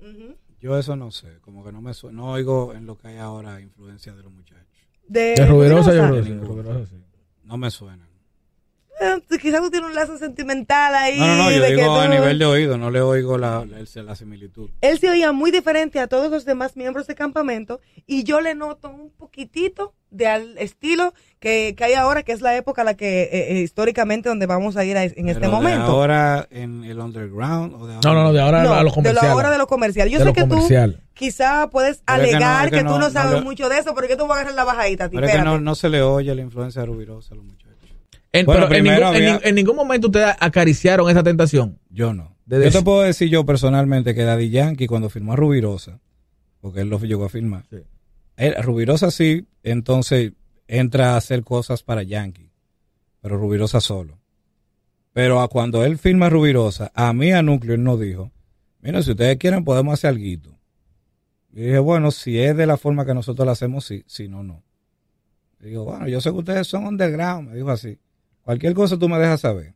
[0.61, 3.59] Yo eso no sé, como que no me no oigo en lo que hay ahora
[3.61, 4.67] influencia de los muchachos.
[5.07, 6.45] De, De Rubirosa, Rubirosa.
[6.45, 7.03] Rubirosa sí.
[7.43, 8.10] No me suenan.
[9.41, 11.19] Quizás tú tienes un lazo sentimental ahí.
[11.19, 13.65] No, no, no, yo de que digo a nivel de oído, no le oigo la,
[13.65, 14.69] la, la similitud.
[14.81, 18.55] Él se oía muy diferente a todos los demás miembros de campamento y yo le
[18.55, 22.85] noto un poquitito de al estilo que, que hay ahora, que es la época a
[22.85, 25.83] la que eh, eh, históricamente donde vamos a ir a- en este Pero de momento.
[25.85, 28.89] ahora en el underground o de ahora No, no, no, de ahora No, a lo
[28.89, 29.25] de comercial.
[29.25, 30.09] lo ahora de lo comercial.
[30.09, 30.95] Yo De sé que comercial.
[30.95, 32.69] tú quizá puedes Pero es que no, alegar
[38.33, 41.79] En, Bueno, pero en ningún, en había- ni- en ningún momento ustedes acariciaron esa tentación.
[41.89, 42.37] Yo no.
[42.45, 45.99] De yo decir- te puedo decir yo personalmente que Daddy Yankee cuando firmó a Rubirosa,
[46.61, 47.77] porque él lo llegó a firmar, Sí.
[48.37, 50.31] él- Rubirosa sí, entonces
[50.67, 52.51] entra a hacer cosas para Yankee,
[53.21, 54.17] pero Rubirosa solo.
[55.13, 58.31] Pero a cuando él firma Rubirosa, a mí a Núcleo él nos dijo,
[58.79, 60.57] mira, si ustedes quieren podemos hacer algo.
[61.53, 64.41] Y dije, bueno, si es de la forma que nosotros lo hacemos, sí, si no,
[64.41, 64.63] no.
[65.59, 67.99] Digo, bueno, yo sé que ustedes son underground, me dijo así.
[68.43, 69.73] Cualquier cosa tú me dejas saber.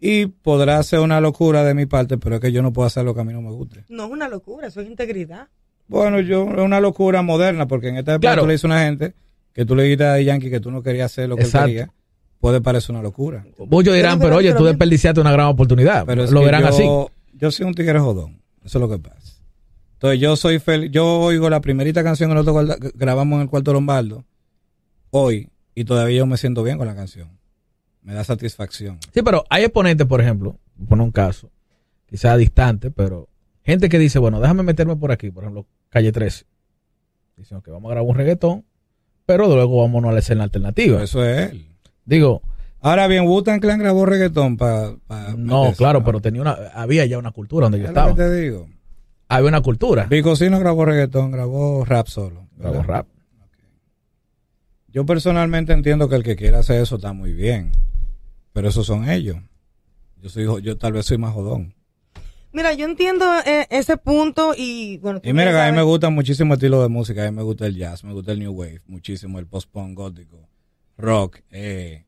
[0.00, 3.04] Y podrá ser una locura de mi parte, pero es que yo no puedo hacer
[3.04, 3.84] lo que a mí no me guste.
[3.88, 5.48] No es una locura, eso es integridad.
[5.88, 8.42] Bueno, yo, es una locura moderna, porque en esta época Claro.
[8.42, 9.14] tú le dices a una gente
[9.52, 11.66] que tú le dijiste a Yankee que tú no querías hacer lo que Exacto.
[11.66, 11.92] él quería,
[12.38, 13.44] puede parecer una locura.
[13.58, 16.06] Muchos dirán, Pero- pero oye, tú desperdiciaste una gran oportunidad.
[16.06, 16.84] Pero es lo que verán yo, así.
[17.36, 19.38] Yo soy un tigre jodón, eso es lo que pasa.
[19.94, 23.72] Entonces yo soy feliz, yo oigo la primerita canción que nosotros grabamos en el cuarto
[23.74, 24.24] Lombardo,
[25.10, 27.28] hoy, y todavía yo me siento bien con la canción.
[28.10, 28.98] Me da satisfacción.
[29.14, 31.48] Sí, pero hay exponentes, por ejemplo, pone un caso,
[32.06, 33.28] quizás distante, pero
[33.62, 36.44] gente que dice, bueno, déjame meterme por aquí, por ejemplo, calle 13.
[37.36, 38.64] Dicen que vamos a grabar un reggaetón,
[39.26, 41.00] pero luego vámonos a la escena alternativa.
[41.00, 41.68] Eso es él.
[42.04, 42.42] Digo,
[42.80, 44.94] Ahora bien, Wu-Tang Clan grabó reggaetón para...
[45.36, 48.12] no, claro, pero tenía una, había ya una cultura donde yo estaba.
[48.12, 48.68] te digo.
[49.28, 50.06] Había una cultura.
[50.06, 52.48] Vico sí no grabó reggaetón, grabó rap solo.
[52.56, 53.06] Grabó rap.
[54.88, 57.70] Yo personalmente entiendo que el que quiera hacer eso está muy bien,
[58.52, 59.36] pero esos son ellos.
[60.22, 61.74] Yo soy, yo tal vez soy más jodón.
[62.52, 65.20] Mira, yo entiendo eh, ese punto y bueno.
[65.22, 67.66] Y mira que a mí me gusta muchísimo estilo de música, a mí me gusta
[67.66, 70.48] el jazz, me gusta el new wave, muchísimo el post-punk gótico,
[70.98, 71.40] rock.
[71.50, 72.04] Eh,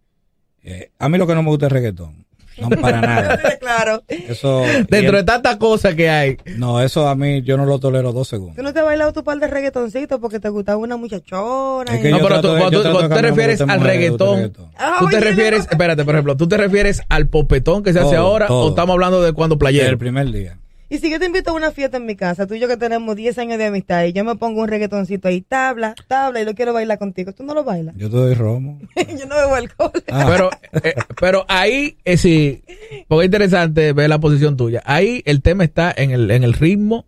[0.62, 2.26] eh, a mí lo que no me gusta es reggaetón,
[2.58, 3.38] no para nada.
[3.60, 4.02] claro.
[4.08, 6.36] Eso, Dentro de tantas cosas que hay.
[6.56, 8.56] no, eso a mí yo no lo tolero dos Tú segundos.
[8.64, 11.92] no te has bailado tu par de reggaetoncitos porque te gustaba una muchachona.
[11.94, 13.80] Es y- que No, pero trato tú- de- tú- cuando que te refieres al el
[13.80, 18.00] reggaetón, Ah, ¿Tú te refieres, espérate, por ejemplo, tú te refieres al popetón que se
[18.00, 18.66] hace Todo, ahora todo.
[18.66, 19.88] o estamos hablando de cuando playero?
[19.90, 20.58] el primer día.
[20.92, 22.76] Y si yo te invito a una fiesta en mi casa, tú y yo que
[22.76, 26.44] tenemos 10 años de amistad y yo me pongo un reggaetoncito ahí, tabla, tabla, y
[26.44, 27.94] lo quiero bailar contigo, tú no lo bailas.
[27.96, 28.78] Yo te doy romo.
[29.18, 29.90] yo no bebo alcohol.
[30.10, 30.50] Ah, Pero,
[30.84, 32.62] eh, pero ahí eh, sí,
[33.08, 34.82] porque es interesante ver la posición tuya.
[34.84, 37.06] Ahí el tema está en el, en el ritmo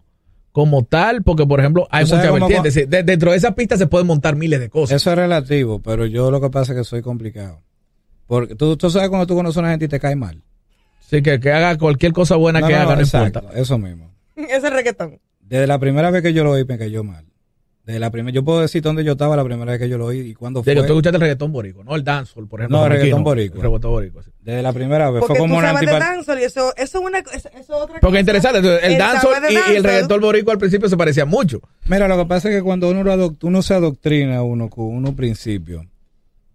[0.51, 2.89] como tal, porque por ejemplo hay muchas vertientes.
[2.89, 4.97] Dentro de esa pista se pueden montar miles de cosas.
[4.97, 7.61] Eso es relativo, pero yo lo que pasa es que soy complicado.
[8.29, 10.43] Porque tú, tú sabes cuando tú conoces a una gente y te cae mal.
[11.07, 13.61] Así que que haga cualquier cosa buena No, que no, haga, no exacto, importa.
[13.61, 14.11] Eso mismo.
[14.37, 15.21] Ese reggaetón.
[15.41, 17.25] Desde la primera vez que yo lo oí me cayó mal.
[17.85, 20.07] Desde la primera, yo puedo decir dónde yo estaba la primera vez que yo lo
[20.07, 20.73] oí y cuándo fue.
[20.73, 22.79] Digo, tú escuchaste el reggaetón borico, no el dancehall, por ejemplo.
[22.79, 23.57] No, el reggaetón boricua.
[23.59, 24.31] El reggaetón boricua, sí.
[24.41, 26.99] Desde la primera vez Porque fue como tú una sabes de dancehall y eso, eso
[26.99, 28.17] es una eso, eso es otra Porque cosa.
[28.17, 31.61] es interesante, el El dancehall y, y el reggaetón boricua al principio se parecían mucho.
[31.87, 35.13] Mira, lo que pasa es que cuando uno, lo uno se adoctrina uno con unos
[35.15, 35.85] principios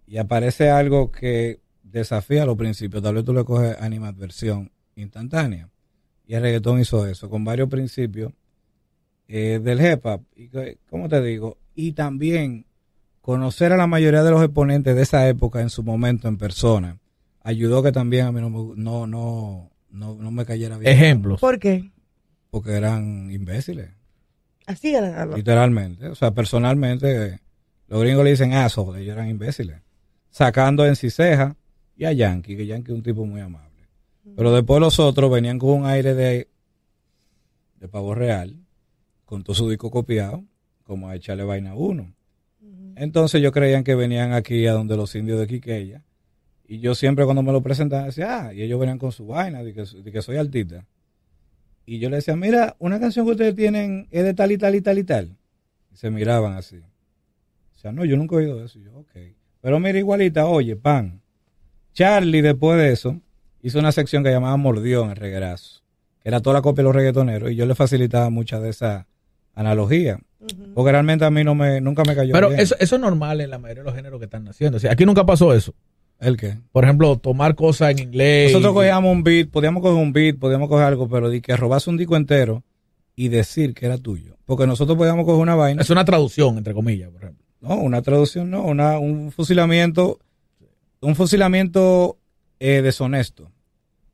[0.08, 1.60] y aparece algo que
[1.92, 5.68] desafía los principios, tal vez tú le coges animadversión instantánea.
[6.26, 8.32] Y el reggaetón hizo eso, con varios principios
[9.28, 10.22] eh, del hip hop.
[10.36, 11.58] Y, que- ¿Cómo te digo?
[11.74, 12.66] Y también
[13.20, 16.98] conocer a la mayoría de los exponentes de esa época en su momento en persona
[17.42, 20.92] ayudó que también a mí no me, no, no, no, no me cayera bien.
[20.92, 21.40] Ejemplos.
[21.40, 21.90] ¿Por qué?
[22.50, 23.90] Porque eran imbéciles.
[24.66, 25.26] Así era.
[25.26, 26.08] Literalmente.
[26.08, 27.40] O sea, personalmente,
[27.88, 29.80] los gringos le dicen aso, ellos eran imbéciles.
[30.30, 31.56] Sacando en Ciseja
[31.96, 33.88] y a Yankee, que Yankee es un tipo muy amable.
[34.36, 36.48] Pero después los otros venían con un aire de,
[37.78, 38.56] de pavo real,
[39.24, 40.44] con todo su disco copiado,
[40.84, 42.14] como a echarle vaina a uno.
[42.96, 46.02] Entonces yo creían que venían aquí a donde los indios de Quiqueya.
[46.66, 49.62] Y yo siempre cuando me lo presentaban decía, ah, y ellos venían con su vaina,
[49.62, 50.86] de que, de que soy artista.
[51.86, 54.74] Y yo le decía, mira, una canción que ustedes tienen es de tal y tal
[54.74, 55.36] y tal y tal.
[55.92, 56.76] Y se miraban así.
[56.76, 58.78] O sea, no, yo nunca he oído eso.
[58.78, 59.10] Y yo, ok.
[59.60, 61.19] Pero mira, igualita, oye, pan.
[61.92, 63.20] Charlie, después de eso,
[63.62, 65.80] hizo una sección que llamaba Mordión, el reguerazo.
[66.22, 67.50] Que era toda la copia de los reggaetoneros.
[67.50, 69.06] Y yo le facilitaba mucha de esa
[69.54, 70.18] analogía.
[70.40, 70.74] Ujú.
[70.74, 72.60] Porque realmente a mí no me, nunca me cayó Pero bien.
[72.60, 74.76] eso, eso es normal en la mayoría de los géneros que están naciendo.
[74.76, 75.74] O sea, aquí nunca pasó eso.
[76.18, 76.58] ¿El qué?
[76.72, 78.52] Por ejemplo, tomar cosas en inglés.
[78.52, 81.56] Nosotros y- cogíamos un beat, podíamos coger un beat, podíamos coger algo, pero di que
[81.56, 82.62] robase un disco entero
[83.16, 84.36] y decir que era tuyo.
[84.44, 85.80] Porque nosotros podíamos coger una vaina.
[85.82, 87.44] Es una traducción, entre comillas, por ejemplo.
[87.62, 90.18] No, una traducción no, una, un fusilamiento,
[91.00, 92.18] un fusilamiento
[92.58, 93.50] eh, deshonesto.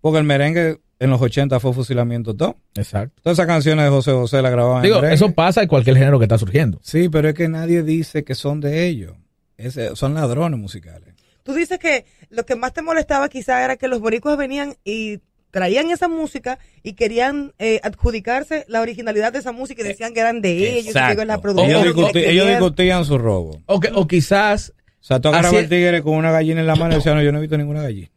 [0.01, 2.57] Porque el merengue en los 80 fue fusilamiento todo.
[2.77, 3.21] Exacto.
[3.23, 5.15] Todas esas canciones de José José la grababan Digo, en merengue.
[5.17, 6.79] eso pasa en cualquier género que está surgiendo.
[6.83, 9.15] Sí, pero es que nadie dice que son de ellos.
[9.57, 11.15] Ese- son ladrones musicales.
[11.43, 15.21] Tú dices que lo que más te molestaba quizá era que los boricuas venían y
[15.51, 20.21] traían esa música y querían eh, adjudicarse la originalidad de esa música y decían que
[20.21, 21.41] eran de ellos, y que ellos la.
[21.65, 23.63] Ellos, ellos discutían su robo.
[23.67, 24.73] O, que- o quizás,
[25.07, 27.23] sea, tú agarrabas Así- al tigre con una gallina en la mano y decías, no,
[27.23, 28.09] yo no he visto ninguna gallina.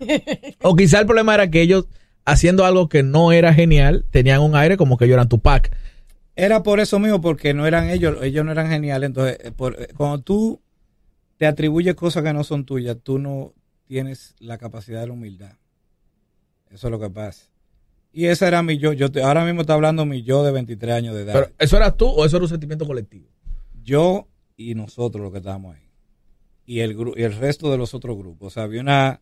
[0.62, 1.86] o quizás el problema era que ellos,
[2.24, 5.70] haciendo algo que no era genial, tenían un aire como que ellos eran Tupac.
[6.36, 9.08] Era por eso mismo, porque no eran ellos, ellos no eran geniales.
[9.08, 10.60] Entonces, eh, por- eh, cuando tú
[11.36, 13.52] te atribuyes cosas que no son tuyas, tú no
[13.86, 15.52] tienes la capacidad de la humildad.
[16.70, 17.46] Eso es lo que pasa.
[18.12, 18.92] Y ese era mi yo.
[18.92, 21.32] yo te- ahora mismo está hablando mi yo de 23 años de edad.
[21.34, 23.26] Pero, ¿Eso eras tú o eso era un sentimiento colectivo?
[23.82, 25.82] yo y nosotros los que estábamos ahí.
[26.70, 28.46] Y el, y el resto de los otros grupos.
[28.46, 29.20] O sea, había una,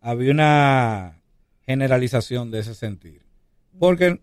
[0.00, 1.20] había una
[1.64, 3.22] generalización de ese sentir.
[3.78, 4.20] Porque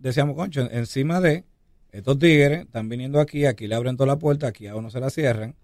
[0.00, 1.44] decíamos, concho, en- encima de
[1.92, 4.98] estos tigres están viniendo aquí, aquí le abren toda la puerta, aquí a uno se
[4.98, 5.54] la cierran.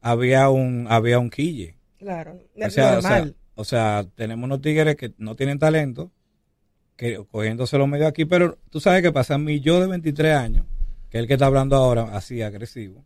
[0.00, 1.76] Había un, había un quille.
[1.98, 6.12] Claro, O sea, o sea, o sea, tenemos unos tigres que no tienen talento,
[6.96, 10.64] que cogiéndose los medios aquí, pero tú sabes que pasa mi yo de 23 años,
[11.10, 13.04] que es el que está hablando ahora, así agresivo,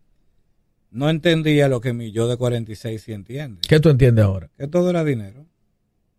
[0.90, 4.50] no entendía lo que mi yo de 46 sí entiende, ¿Qué tú entiendes ahora?
[4.58, 5.46] que todo era dinero.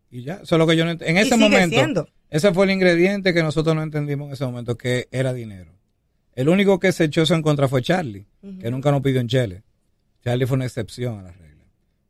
[0.10, 2.08] Y ya, eso es lo que yo no En ese momento, siendo.
[2.30, 5.72] ese fue el ingrediente que nosotros no entendimos en ese momento, que era dinero.
[6.34, 8.26] El único que se echó eso en contra fue Charlie,
[8.60, 9.64] que nunca nos pidió en Chile.
[10.24, 11.66] Charlie fue una excepción a la regla.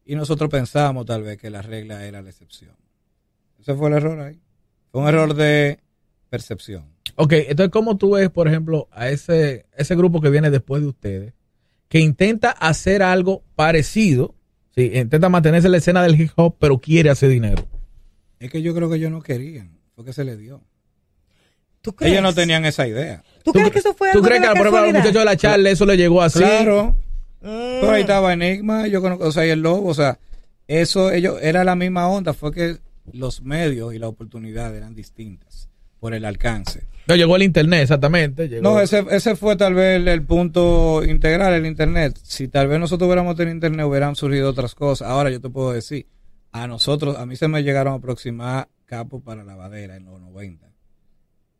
[0.05, 2.75] Y nosotros pensábamos tal vez que la regla era la excepción.
[3.59, 4.39] Ese fue el error ahí.
[4.91, 5.79] Fue un error de
[6.29, 6.85] percepción.
[7.15, 10.87] Ok, entonces, ¿cómo tú ves, por ejemplo, a ese, ese grupo que viene después de
[10.87, 11.33] ustedes,
[11.91, 14.33] que intenta hacer algo parecido,
[14.73, 17.67] sí, intenta mantenerse en la escena del hip hop, pero quiere hacer dinero?
[18.39, 20.61] Es que yo creo que ellos no querían, fue que se les dio.
[21.81, 22.13] ¿Tú crees?
[22.13, 23.23] Ellos no tenían esa idea.
[23.43, 24.99] ¿Tú, crees que eso fue ¿Tú algo crees de que, por ejemplo, a los casualidad?
[25.01, 26.39] muchachos de la charla eso le llegó así?
[26.39, 26.95] Claro,
[27.41, 27.81] Mm.
[27.81, 30.17] pero ahí estaba Enigma, yo conozco, o sea, y el Lobo, o sea,
[30.67, 32.77] eso ellos era la misma onda, fue que
[33.11, 35.67] los medios y la oportunidad eran distintas
[36.01, 36.83] por el alcance.
[37.07, 38.49] No, llegó el internet, exactamente.
[38.49, 42.17] llegó- No, ese, ese fue tal vez el, el punto integral, el Internet.
[42.23, 45.07] Si tal vez nosotros hubiéramos tenido Internet, hubieran surgido otras cosas.
[45.07, 46.07] Ahora yo te puedo decir,
[46.51, 50.67] a nosotros, a mí se me llegaron a aproximar capos para lavadera en los 90.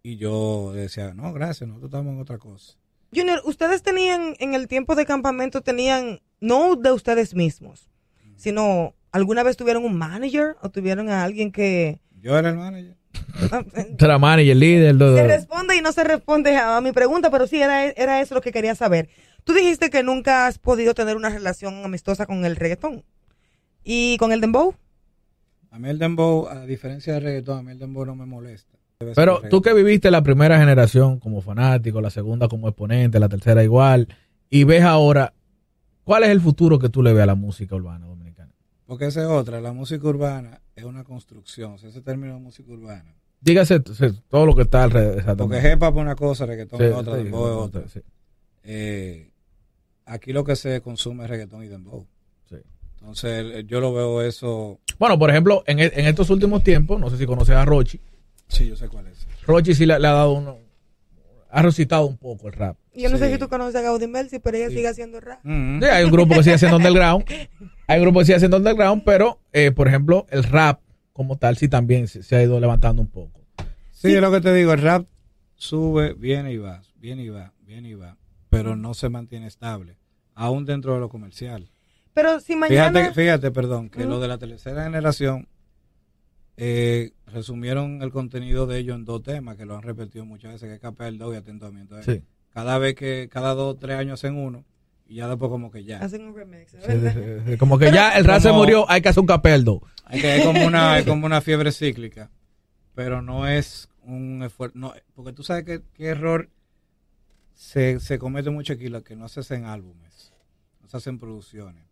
[0.04, 2.74] Y yo decía, no, gracias, nosotros estamos en otra cosa.
[3.14, 7.90] Junior, ustedes tenían, en el tiempo de campamento, tenían, no de ustedes mismos,
[8.38, 12.00] sino, ¿alguna vez tuvieron un manager o tuvieron a alguien que...
[12.20, 12.96] Yo era el manager.
[14.00, 15.16] Era manager, líder, todo.
[15.16, 18.42] se responde y no se responde a, mi pregunta, pero sí, era, era eso lo
[18.42, 19.10] que quería saber.
[19.44, 23.04] Tú dijiste que nunca has podido tener una relación amistosa con el reggaetón.
[23.84, 24.76] ¿Y con el dembow?
[25.72, 28.78] A mí el dembow, a diferencia del reggaetón, a mí el dembow no me molesta.
[29.16, 33.64] Pero tú que viviste la primera generación como fanático, la segunda como exponente, la tercera
[33.64, 34.08] igual,
[34.50, 35.34] y ves ahora,
[36.04, 38.52] ¿cuál es el futuro que tú le ves a la música urbana dominicana?
[38.86, 41.74] Porque esa es otra, la música urbana es una construcción.
[41.74, 43.16] O sea, ese término de música urbana.
[43.42, 45.36] Dígase todo lo que está alrededor.
[45.38, 47.88] Porque hop es una cosa, reggaetón Sí, es otra, sí, dembow es otra.
[47.88, 48.02] sí.
[48.64, 49.32] eh,
[50.06, 52.06] aquí lo que se consume es reggaetón y dembow.
[52.50, 52.58] Sí.
[53.00, 54.80] Entonces, yo lo veo eso.
[55.00, 58.00] Bueno, por ejemplo, en, e- en estos últimos tiempos, no sé si conoces a Rochi,
[58.48, 59.26] Sí, yo sé cuál es.
[59.48, 60.58] Rochi sí le, le ha dado uno,
[61.50, 62.76] ha recitado un poco el rap.
[62.94, 65.40] Yo no sé si tú conoces a Gaudí Melsi, pero ella sigue haciendo rap.
[65.44, 65.80] Mm.
[65.80, 67.24] Sí, hay un grupo que sigue haciendo underground,
[67.92, 70.80] hay un grupo que sigue haciendo underground, pero, eh, por ejemplo, el rap
[71.12, 73.42] como tal sí también se, se ha ido levantando un poco.
[73.92, 75.08] Sí, es lo que te digo, el rap
[75.56, 78.18] sube, viene y va, viene y va, viene y va,
[78.50, 79.98] pero no se mantiene estable,
[80.36, 81.70] aún dentro de lo comercial.
[82.14, 82.98] Pero si mañana...
[82.98, 84.10] Fíjate, fíjate, perdón, que Ujú.
[84.10, 85.50] lo de la tercera generación
[86.56, 90.70] eh, resumieron el contenido de ellos en dos temas que lo han repetido muchas veces,
[90.70, 92.02] que es Capa del Do y Atentamiento.
[92.04, 92.24] Sí.
[92.52, 94.64] Cada vez que, cada dos, tres años hacen uno,
[95.12, 96.00] y ya después como que ya.
[96.00, 97.14] Hacen un remix, ¿verdad?
[97.44, 99.82] sí, sí, Como que ya el rap se murió, hay que hacer un capeldo.
[100.06, 102.32] Hay que, es como una, es como una fiebre cíclica,
[102.96, 106.50] pero no es un esfuerzo, no, porque tú sabes que, qué error
[107.54, 110.32] se, se comete mucho aquí, lo que no se hacen álbumes,
[110.80, 111.84] no se hacen producciones.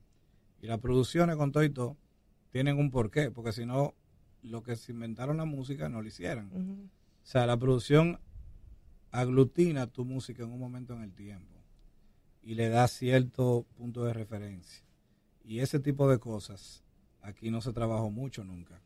[0.62, 1.98] Y las producciones con todo y todo
[2.52, 3.96] tienen un porqué, porque si no,
[4.44, 6.90] lo que se inventaron la música no lo hicieran.
[7.22, 8.22] O sea, la producción
[9.12, 11.59] aglutina tu música en un momento en el tiempo
[12.44, 14.84] y le da cierto punto de referencia.
[15.44, 16.84] Y ese tipo de cosas
[17.22, 18.80] aquí no se trabajó mucho nunca.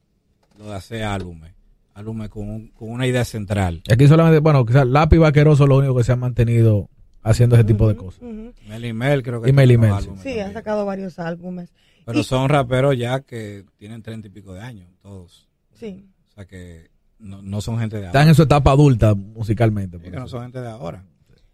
[0.58, 1.54] Lo de hacer álbumes,
[1.94, 3.82] álbumes con, un- con una idea central.
[3.92, 6.90] Aquí solamente, bueno, quizás Lápiz Vaqueroso es lo único que se ha mantenido
[7.22, 8.22] haciendo ese tipo de cosas.
[8.68, 10.08] Mel y Mel creo que Y Mel y tiene unos Mel, sí.
[10.10, 10.48] álbumes Sí, también.
[10.50, 11.74] ha sacado varios álbumes.
[12.06, 15.48] Pero Y- son raperos ya que tienen treinta y pico de años, todos.
[15.74, 16.06] Sí.
[16.30, 18.30] O sea que no, no son gente de Están ahora.
[18.30, 19.98] en su etapa adulta musicalmente.
[20.00, 21.06] Sí, que no son gente de ahora.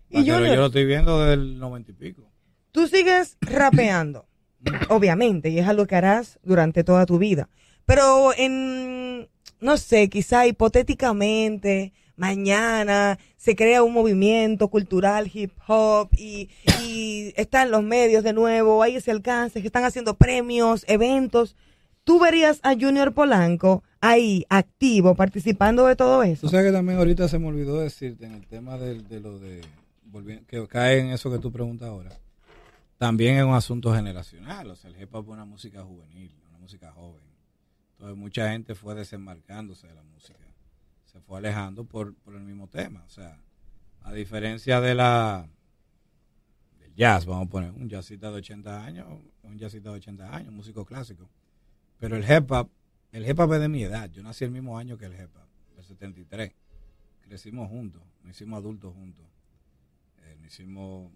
[0.09, 2.23] Y yo lo estoy viendo del noventa y pico.
[2.71, 4.25] Tú sigues rapeando,
[4.89, 7.49] obviamente, y es algo que harás durante toda tu vida.
[7.85, 9.27] Pero en,
[9.59, 16.49] no sé, quizá hipotéticamente, mañana se crea un movimiento cultural hip hop y,
[16.83, 21.55] y están los medios de nuevo, hay ese alcance, que están haciendo premios, eventos.
[22.03, 26.41] ¿Tú verías a Junior Polanco ahí, activo, participando de todo eso?
[26.41, 29.39] Tú sabes que también ahorita se me olvidó decirte en el tema de, de lo
[29.39, 29.61] de,
[30.47, 32.17] que cae en eso que tú preguntas ahora,
[32.99, 36.57] también es un asunto generacional, o sea, el hip hop es una música juvenil, una
[36.57, 37.23] música joven.
[37.91, 40.39] Entonces mucha gente fue desenmarcándose de la música.
[41.05, 43.03] se fue alejando por, por el mismo tema.
[43.05, 43.41] O sea,
[44.01, 45.49] a diferencia de la
[46.77, 49.07] del jazz, vamos a poner un jazzista de 80 años,
[49.43, 51.29] un jazzista de 80 años, músico clásico.
[51.99, 52.69] Pero el hip hop,
[53.11, 54.09] el hip hop es de mi edad.
[54.11, 55.47] Yo nací el mismo año que el hip hop,
[55.77, 56.53] el 73.
[57.21, 59.25] Crecimos juntos, nos hicimos adultos juntos.
[60.49, 61.11] Hicimos,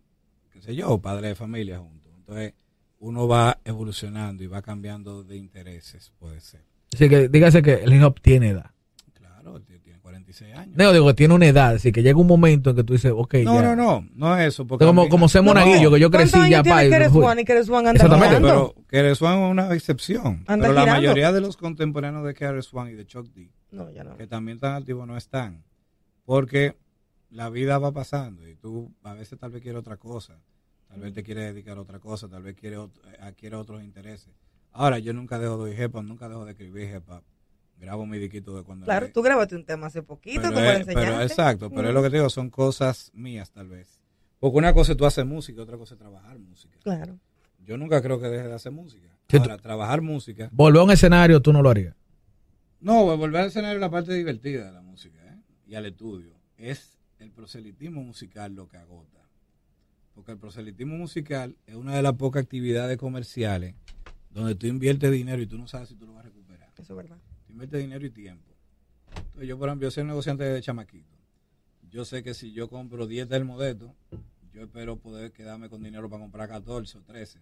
[0.51, 2.11] qué sé yo, padre de familia juntos.
[2.19, 2.53] Entonces,
[2.99, 6.61] uno va evolucionando y va cambiando de intereses, puede ser.
[6.93, 8.69] Así que dígase que el hip hop tiene edad.
[9.13, 10.77] Claro, tiene 46 años.
[10.77, 13.11] No, digo que tiene una edad, así que llega un momento en que tú dices,
[13.15, 13.75] ok, No, ya.
[13.75, 14.67] no, no, no es eso.
[14.67, 16.89] Porque como, mí- como ser No, monaguillo, que yo ¿Cuántos crecí ya años tiene pa,
[16.95, 18.73] Keres y- Juan y Keres Juan anda Exactamente, girando?
[18.75, 20.43] pero Keres One es una excepción.
[20.45, 23.89] Anda pero la mayoría de los contemporáneos de Keres One y de Chuck D, No,
[23.89, 24.15] ya no.
[24.15, 25.63] que también están activos, no están.
[26.25, 26.77] Porque
[27.33, 30.39] la vida va pasando y tú a veces tal vez quieres otra cosa.
[30.87, 33.83] Tal vez te quieres dedicar a otra cosa, tal vez quiere, ot- eh, adquiere otros
[33.83, 34.29] intereses.
[34.71, 37.23] Ahora, yo nunca dejo de oír hip hop, nunca dejo de escribir hip hop.
[37.79, 38.85] Grabo mi diquito de cuando...
[38.85, 41.87] Claro, le- tú grabaste un tema hace poquito pero, como para es- pero exacto, pero
[41.87, 43.99] es lo que te digo, son cosas mías tal vez.
[44.39, 46.77] Porque una cosa es tú haces música, otra cosa es trabajar música.
[46.83, 47.17] Claro.
[47.65, 49.07] Yo nunca creo que deje de hacer música.
[49.29, 50.49] Sí, Ahora, trabajar música.
[50.51, 51.95] Volver a un escenario, tú no lo harías.
[52.81, 55.39] No, volver al escenario es la parte divertida de la música ¿eh?
[55.65, 56.33] y al estudio.
[56.57, 56.92] Es
[57.23, 59.27] el proselitismo musical lo que agota.
[60.13, 63.75] Porque el proselitismo musical es una de las pocas actividades comerciales
[64.29, 66.69] donde tú inviertes dinero y tú no sabes si tú lo vas a recuperar.
[66.77, 67.17] Eso es verdad.
[67.45, 68.51] Tú inviertes dinero y tiempo.
[69.15, 71.15] Entonces, yo, por ejemplo, yo soy un negociante de chamaquito.
[71.89, 73.95] Yo sé que si yo compro 10 del modesto,
[74.51, 77.39] yo espero poder quedarme con dinero para comprar 14 o 13.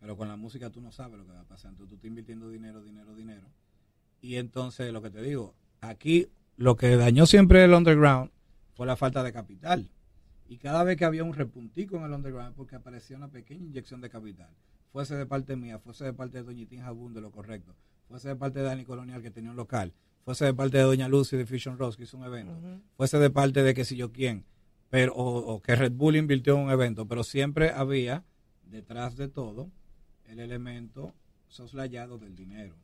[0.00, 1.72] Pero con la música tú no sabes lo que va a pasar.
[1.72, 3.46] Entonces tú estás invirtiendo dinero, dinero, dinero.
[4.20, 8.30] Y entonces lo que te digo, aquí lo que dañó siempre el underground
[8.74, 9.90] fue la falta de capital.
[10.46, 14.00] Y cada vez que había un repuntico en el underground porque aparecía una pequeña inyección
[14.00, 14.50] de capital.
[14.92, 17.74] Fuese de parte mía, fuese de parte de Doñitín Jabún de lo correcto,
[18.06, 19.92] fuese de parte de Dani Colonial que tenía un local,
[20.24, 22.54] fuese de parte de Doña Lucy de Fusion Rose que hizo un evento,
[22.96, 24.44] fuese de parte de que si yo quién,
[24.90, 28.22] pero, o, o que Red Bull invirtió en un evento, pero siempre había
[28.62, 29.70] detrás de todo
[30.26, 31.12] el elemento
[31.48, 32.76] soslayado del dinero.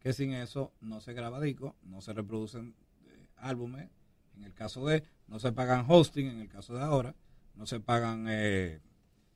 [0.00, 2.74] Que sin eso no se graba disco, no se reproducen
[3.06, 3.90] eh, álbumes,
[4.38, 7.14] en el caso de, no se pagan hosting, en el caso de ahora,
[7.54, 8.80] no se pagan eh,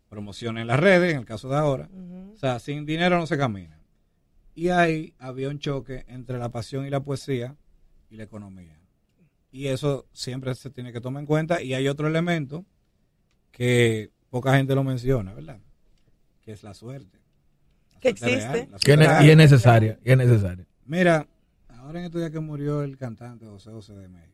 [0.08, 1.88] promociones en las redes, en el caso de ahora.
[2.32, 3.78] O sea, sin dinero no se camina.
[4.54, 7.56] Y ahí había un choque entre la pasión y la poesía
[8.10, 8.78] y la economía.
[9.50, 11.62] Y eso siempre se tiene que tomar en cuenta.
[11.62, 12.64] Y hay otro elemento
[13.50, 15.58] que poca gente lo menciona, ¿verdad?
[16.42, 17.18] Que es la suerte.
[17.94, 18.52] La Que suerte existe.
[18.52, 19.26] real, la Que suerte ne- real.
[19.26, 20.66] y es necesaria, y es necesaria.
[20.86, 21.26] Mira,
[21.68, 24.31] ahora en estos días que murió el cantante José José de México,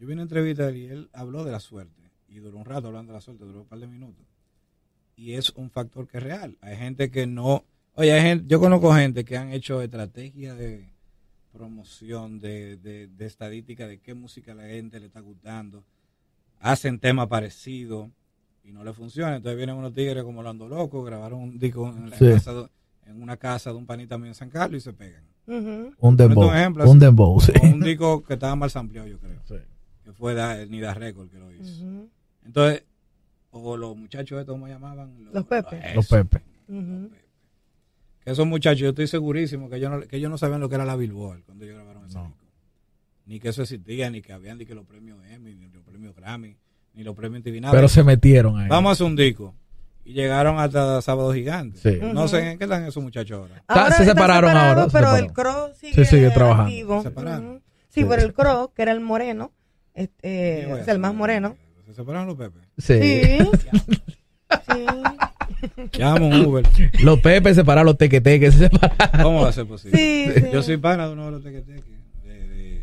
[0.00, 2.00] yo vi una entrevista de él y él habló de la suerte.
[2.28, 4.24] Y duró un rato hablando de la suerte, duró un par de minutos.
[5.16, 6.56] Y es un factor que es real.
[6.62, 7.64] Hay gente que no...
[7.94, 10.88] Oye, hay gente, yo conozco gente que han hecho estrategias de
[11.52, 15.84] promoción, de, de, de estadística de qué música a la gente le está gustando.
[16.60, 18.08] Hacen temas parecidos
[18.64, 19.36] y no le funciona.
[19.36, 22.26] Entonces vienen unos tigres como Lando Loco, grabaron un disco en, la Sí.
[22.30, 22.68] casa de-
[23.06, 25.24] en una casa de un panita mío en San Carlos y se pegan.
[25.46, 26.48] Un dembow.
[26.48, 26.98] un ejemplo, un así.
[27.00, 27.52] dembow, sí.
[27.64, 29.40] Un disco que estaba mal sampleado, yo creo.
[29.48, 29.56] Sí.
[30.04, 31.84] Que fue da, Nida Record que lo hizo.
[32.44, 32.84] Entonces,
[33.50, 35.12] o los muchachos estos, ¿cómo llamaban?
[35.32, 35.78] Los Pepe.
[35.84, 36.42] eso, Los Pepe.
[38.24, 40.74] Que esos muchachos, yo estoy segurísimo que ellos no, que ellos no sabían lo que
[40.74, 42.24] era la Billboard cuando ellos grabaron ese No.
[42.26, 42.36] disco.
[43.26, 46.14] Ni que eso existía, ni que habían ni que los premios Emmy, ni los premios
[46.14, 46.56] Grammy,
[46.94, 47.72] ni los premios TV nada.
[47.74, 48.68] Pero se metieron ahí.
[48.68, 49.54] Vamos a hacer un disco.
[50.04, 51.78] Y llegaron hasta Sábado Gigante.
[51.78, 51.98] Sí.
[52.12, 53.56] No sé en qué están esos muchachos ahora.
[53.58, 55.24] Está- se separaron separado, ahora, se Pero separaron.
[55.26, 57.02] el Crow sigue, Sí, sigue trabajando.
[57.02, 57.62] Se separaron.
[57.88, 58.06] Sí, Sí.
[58.08, 59.52] pero el Crow, que era el moreno,
[59.94, 61.56] este, Digo o sea, el más eso, moreno.
[61.86, 62.60] Se separaron los Pepe.
[62.78, 63.00] Sí.
[63.00, 63.38] Sí.
[64.66, 64.86] sí.
[65.98, 66.66] Llamo un Uber.
[67.02, 69.22] Los Pepe separaron los tequeteques, se separaron.
[69.22, 69.98] ¿Cómo va a ser posible?
[69.98, 70.46] Sí, sí.
[70.52, 71.84] Yo soy pana de uno de los tequeteques,
[72.24, 72.82] de, de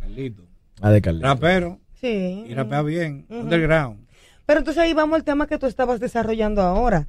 [0.00, 0.42] Carlito.
[0.80, 1.26] Ah, de Carlito.
[1.26, 2.44] Rapero, Sí.
[2.48, 4.06] y rapea bien, underground.
[4.44, 7.08] Pero entonces ahí vamos al tema que tú estabas desarrollando ahora.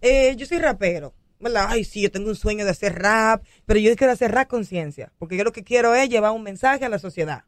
[0.00, 1.66] Eh, yo soy rapero, ¿verdad?
[1.68, 5.12] Ay, sí, yo tengo un sueño de hacer rap, pero yo quiero hacer rap conciencia,
[5.18, 7.42] porque yo lo que quiero es llevar un mensaje a la sociedad.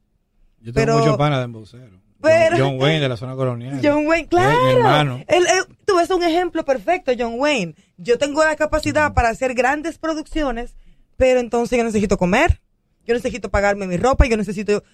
[0.61, 2.01] Yo tengo Pero- mucho pana de embocero.
[2.23, 3.81] Pero- John, John Wayne de la zona colonial.
[3.83, 4.69] John Wayne, mi claro.
[4.71, 5.25] hermano.
[5.27, 7.75] Él, él- tú ves un ejemplo perfecto, John Wayne.
[7.97, 10.77] Yo tengo la capacidad para hacer grandes producciones,
[11.17, 12.61] pero entonces yo necesito comer.
[13.07, 14.85] Yo necesito pagarme mi ropa, yo necesito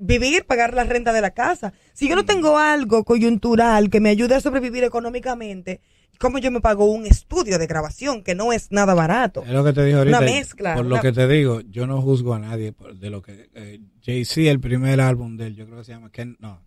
[0.00, 1.72] vivir, pagar la renta de la casa.
[1.94, 5.80] Si yo no tengo algo coyuntural que me ayude a sobrevivir económicamente,
[6.18, 9.42] ¿cómo yo me pago un estudio de grabación que no es nada barato?
[9.42, 10.18] Es lo que te dije ahorita.
[10.18, 13.10] Una mezcla, Por una- lo que te digo, yo no juzgo a nadie por- de
[13.10, 13.50] lo que.
[13.54, 16.36] eh, Jay-Z, el primer álbum de él, yo creo que se llama Ken.
[16.40, 16.60] No.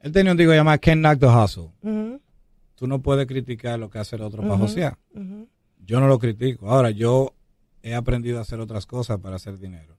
[0.00, 1.70] Él tenía un disco llamado Ken Knock the Hustle.
[1.82, 2.20] Ujú,
[2.76, 4.62] Tú no puedes criticar lo que hace el otro para Ujú.
[4.62, 4.96] josear.
[5.12, 5.48] ujú.
[5.84, 6.70] Yo no lo critico.
[6.70, 7.34] Ahora, yo
[7.82, 9.97] he aprendido a hacer otras cosas para hacer dinero.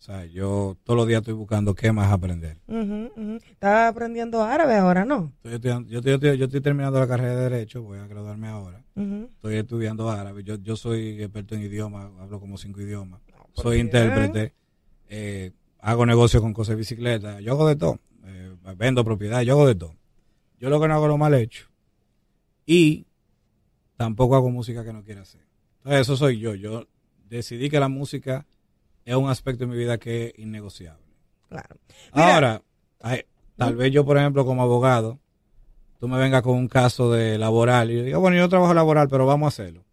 [0.00, 2.56] O sea, yo todos los días estoy buscando qué más aprender.
[2.66, 3.36] Ujú.
[3.50, 5.30] Estás aprendiendo árabe ahora, ¿no?
[5.42, 8.06] Estoy estudiando- yo, estoy, yo, estoy, yo estoy terminando la carrera de Derecho, voy a
[8.06, 8.82] graduarme ahora.
[8.96, 10.42] Estoy estudiando árabe.
[10.42, 13.20] Yo, yo soy experto en idiomas, hablo como cinco idiomas.
[13.26, 13.86] pues soy bien.
[13.88, 14.54] intérprete,
[15.10, 17.98] eh, hago negocio con cosas de bicicleta, yo hago de todo.
[18.24, 19.94] Eh, vendo propiedad, yo hago de todo.
[20.58, 21.66] Yo lo que no hago lo mal hecho.
[22.64, 23.04] Y
[23.96, 25.42] tampoco hago música que no quiera hacer.
[25.78, 26.54] Entonces, eso soy yo.
[26.54, 26.86] Yo
[27.28, 28.46] decidí que la música
[29.10, 31.02] es un aspecto de mi vida que es innegociable.
[31.48, 31.76] Claro.
[32.14, 32.26] Mira.
[32.26, 32.30] ¿Mm?
[32.32, 32.62] Ahora,
[33.56, 35.18] tal vez yo, por ejemplo, como abogado,
[35.98, 39.08] tú me vengas con un caso de laboral y yo diga, bueno, yo trabajo laboral,
[39.08, 39.84] pero vamos a hacerlo.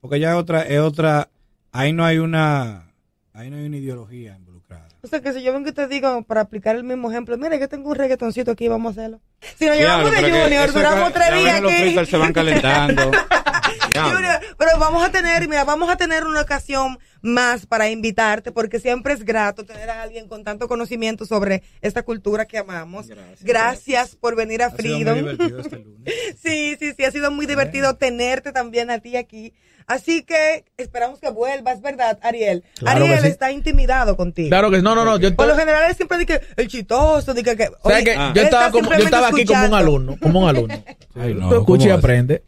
[0.00, 1.30] Porque ya es otra, es otra,
[1.72, 2.92] ahí no hay una,
[3.32, 4.88] ahí no hay una ideología involucrada.
[5.02, 7.56] O sea, que si yo vengo y te digo, para aplicar el mismo ejemplo, mira,
[7.56, 9.20] yo tengo un reggaetoncito aquí, vamos a hacerlo.
[9.56, 12.06] Si nos llevamos de que Junior, duramos que- tres días los aquí.
[12.10, 13.10] se van calentando.
[13.94, 18.78] Junior, pero vamos a tener, mira, vamos a tener una ocasión más para invitarte, porque
[18.78, 23.08] siempre es grato tener a alguien con tanto conocimiento sobre esta cultura que amamos.
[23.08, 24.16] Gracias, Gracias.
[24.16, 26.14] por venir a Ha sido muy divertido este lunes.
[26.42, 29.52] Sí, sí, sí, ha sido muy divertido tenerte también a ti aquí.
[29.86, 32.64] Así que esperamos que vuelvas, ¿verdad, Ariel?
[32.76, 33.28] Claro Ariel sí.
[33.28, 34.48] está intimidado contigo.
[34.48, 35.16] Claro que no, no, no.
[35.18, 37.68] Yo, Por lo general él siempre dice el chitoso, dice que...
[37.84, 38.32] Ah.
[38.34, 40.74] yo estaba como, yo estaba aquí como un alumno, como un alumno.
[41.14, 42.42] Ay, no, Tú escucha y aprende.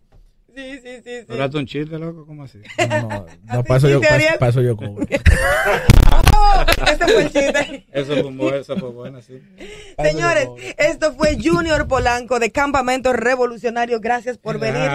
[0.58, 1.24] Sí, sí, sí, sí.
[1.28, 2.26] ¿No era un chiste, loco?
[2.26, 2.58] ¿Cómo así?
[2.88, 3.08] No, no,
[3.68, 5.06] no, eso yo, para eso yo cobro.
[6.40, 7.86] Oh, ese fue el chiste.
[7.92, 9.40] Eso fue, eso fue bueno, sí.
[10.02, 10.48] Señores,
[10.78, 14.00] esto fue Junior Polanco de Campamento Revolucionario.
[14.00, 14.90] Gracias por venir.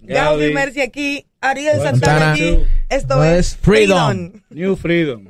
[0.00, 2.58] Gaudi Mercy aquí, Ariel Santana aquí.
[2.88, 3.56] Esto es.
[3.56, 4.32] Freedom.
[4.50, 5.28] New Freedom.